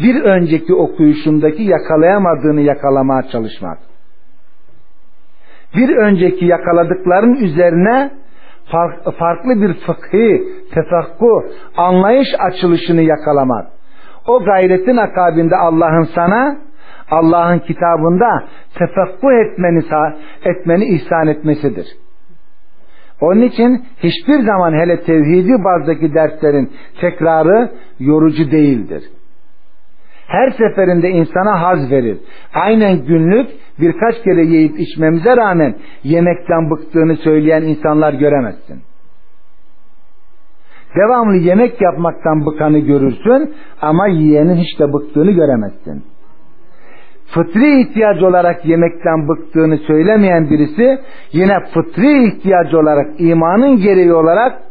[0.00, 3.78] Bir önceki okuyuşundaki yakalayamadığını yakalamaya çalışmak.
[5.76, 8.10] Bir önceki yakaladıkların üzerine
[9.18, 10.42] farklı bir fıkhi,
[10.74, 11.44] tefakku,
[11.76, 13.66] anlayış açılışını yakalamak.
[14.26, 16.56] O gayretin akabinde Allah'ın sana
[17.10, 18.44] Allah'ın kitabında
[18.74, 19.82] tefekkuh etmeni,
[20.44, 21.86] etmeni ihsan etmesidir.
[23.20, 29.02] Onun için hiçbir zaman hele tevhidi bazdaki derslerin tekrarı yorucu değildir.
[30.26, 32.18] Her seferinde insana haz verir.
[32.54, 33.48] Aynen günlük
[33.80, 38.82] birkaç kere yiyip içmemize rağmen yemekten bıktığını söyleyen insanlar göremezsin.
[40.96, 46.04] Devamlı yemek yapmaktan bıkanı görürsün ama yiyenin hiç de bıktığını göremezsin.
[47.34, 50.98] Fıtri ihtiyaç olarak yemekten bıktığını söylemeyen birisi
[51.32, 54.62] yine fıtri ihtiyaç olarak imanın gereği olarak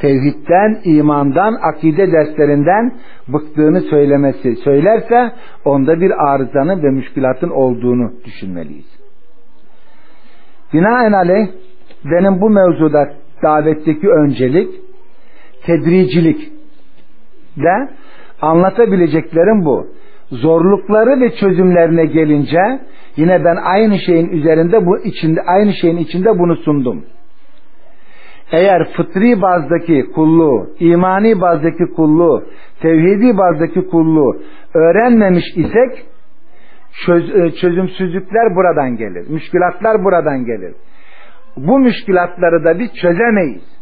[0.00, 2.92] tevhidden, imandan, akide derslerinden
[3.28, 5.32] bıktığını söylemesi söylerse
[5.64, 9.00] onda bir arızanın ve müşkilatın olduğunu düşünmeliyiz.
[10.72, 11.48] Binaenaleyh
[12.04, 13.12] benim bu mevzuda
[13.42, 14.68] davetteki öncelik
[15.66, 16.52] tedricilik
[17.56, 17.88] de
[18.42, 19.86] anlatabileceklerim bu.
[20.30, 22.80] Zorlukları ve çözümlerine gelince
[23.16, 27.04] yine ben aynı şeyin üzerinde bu içinde aynı şeyin içinde bunu sundum.
[28.52, 32.44] Eğer fıtri bazdaki kulluğu, imani bazdaki kulluğu,
[32.80, 34.36] tevhidi bazdaki kulluğu
[34.74, 36.06] öğrenmemiş isek
[37.06, 39.30] çöz, e, çözümsüzlükler buradan gelir.
[39.30, 40.74] Müşkilatlar buradan gelir.
[41.56, 43.79] Bu müşkilatları da biz çözemeyiz.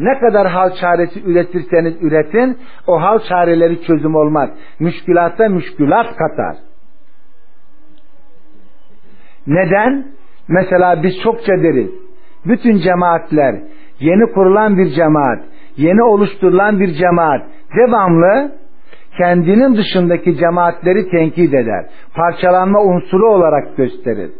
[0.00, 4.50] Ne kadar hal çaresi üretirseniz üretin, o hal çareleri çözüm olmaz.
[4.80, 6.56] Müşkülata müşkülat katar.
[9.46, 10.06] Neden?
[10.48, 11.90] Mesela biz çokça deriz.
[12.46, 13.54] Bütün cemaatler,
[14.00, 15.44] yeni kurulan bir cemaat,
[15.76, 17.42] yeni oluşturulan bir cemaat,
[17.76, 18.52] devamlı
[19.18, 21.86] kendinin dışındaki cemaatleri tenkit eder.
[22.14, 24.30] Parçalanma unsuru olarak gösterir.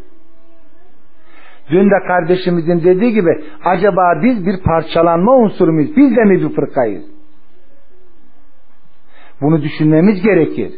[1.70, 3.30] Dün de kardeşimizin dediği gibi
[3.64, 5.96] acaba biz bir parçalanma unsuru muyuz?
[5.96, 7.04] Biz de mi bir fırkayız?
[9.40, 10.72] Bunu düşünmemiz gerekir.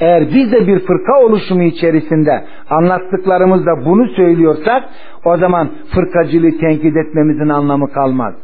[0.00, 4.84] Eğer biz de bir fırka oluşumu içerisinde anlattıklarımızda bunu söylüyorsak
[5.24, 8.34] o zaman fırkacılığı tenkit etmemizin anlamı kalmaz.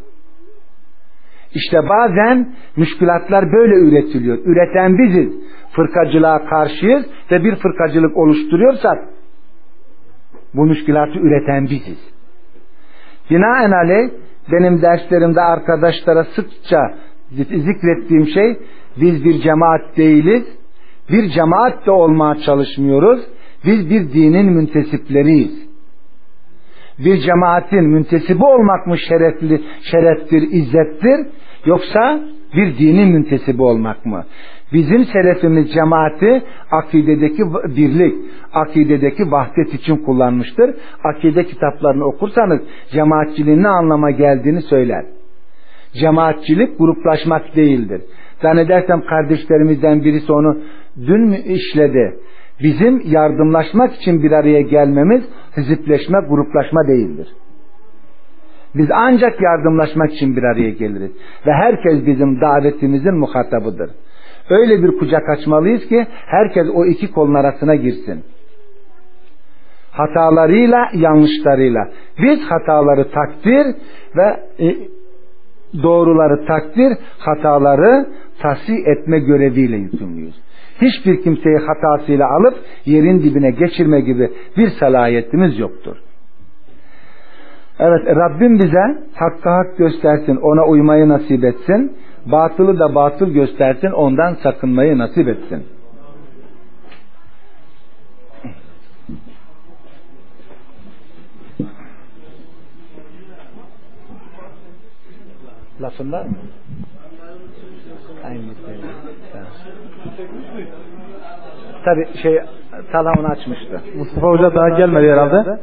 [1.54, 4.38] İşte bazen müşkülatlar böyle üretiliyor.
[4.44, 5.32] Üreten biziz.
[5.72, 8.98] Fırkacılığa karşıyız ve bir fırkacılık oluşturuyorsak
[10.54, 11.98] bu müşkilatı üreten biziz.
[13.30, 14.10] Binaenaleyh
[14.52, 16.94] benim derslerimde arkadaşlara sıkça
[17.36, 18.56] zikrettiğim şey
[19.00, 20.44] biz bir cemaat değiliz.
[21.10, 23.20] Bir cemaat de olmaya çalışmıyoruz.
[23.64, 25.68] Biz bir dinin müntesipleriyiz.
[26.98, 31.26] Bir cemaatin müntesibi olmak mı şerefli, şereftir, izzettir
[31.64, 32.20] yoksa
[32.54, 34.24] bir dinin müntesibi olmak mı?
[34.72, 37.42] Bizim selefimiz cemaati akidedeki
[37.76, 38.14] birlik,
[38.52, 40.74] akidedeki vahdet için kullanmıştır.
[41.04, 42.60] Akide kitaplarını okursanız
[42.92, 45.04] cemaatçiliğin ne anlama geldiğini söyler.
[45.92, 48.02] Cemaatçilik gruplaşmak değildir.
[48.42, 50.58] Zannedersem kardeşlerimizden birisi onu
[50.96, 52.16] dün mü işledi?
[52.62, 55.24] Bizim yardımlaşmak için bir araya gelmemiz
[55.56, 57.28] hizipleşme, gruplaşma değildir.
[58.74, 61.10] Biz ancak yardımlaşmak için bir araya geliriz.
[61.46, 63.90] Ve herkes bizim davetimizin muhatabıdır.
[64.50, 68.24] Öyle bir kucak açmalıyız ki herkes o iki kolun arasına girsin.
[69.90, 71.88] Hatalarıyla, yanlışlarıyla.
[72.22, 73.66] Biz hataları takdir
[74.16, 74.76] ve e,
[75.82, 78.06] doğruları takdir, hataları
[78.42, 80.34] tasih etme göreviyle yükümlüyüz.
[80.82, 82.54] Hiçbir kimseyi hatasıyla alıp
[82.84, 85.96] yerin dibine geçirme gibi bir salahiyetimiz yoktur.
[87.78, 94.34] Evet Rabbim bize hakkı hak göstersin, ona uymayı nasip etsin batılı da batıl göstersin ondan
[94.34, 95.66] sakınmayı nasip etsin.
[105.82, 106.36] Lafın var mı?
[108.24, 108.42] Aynı
[111.84, 112.40] Tabi şey
[112.92, 113.80] salamını açmıştı.
[113.96, 115.60] Mustafa Hoca daha gelmedi herhalde.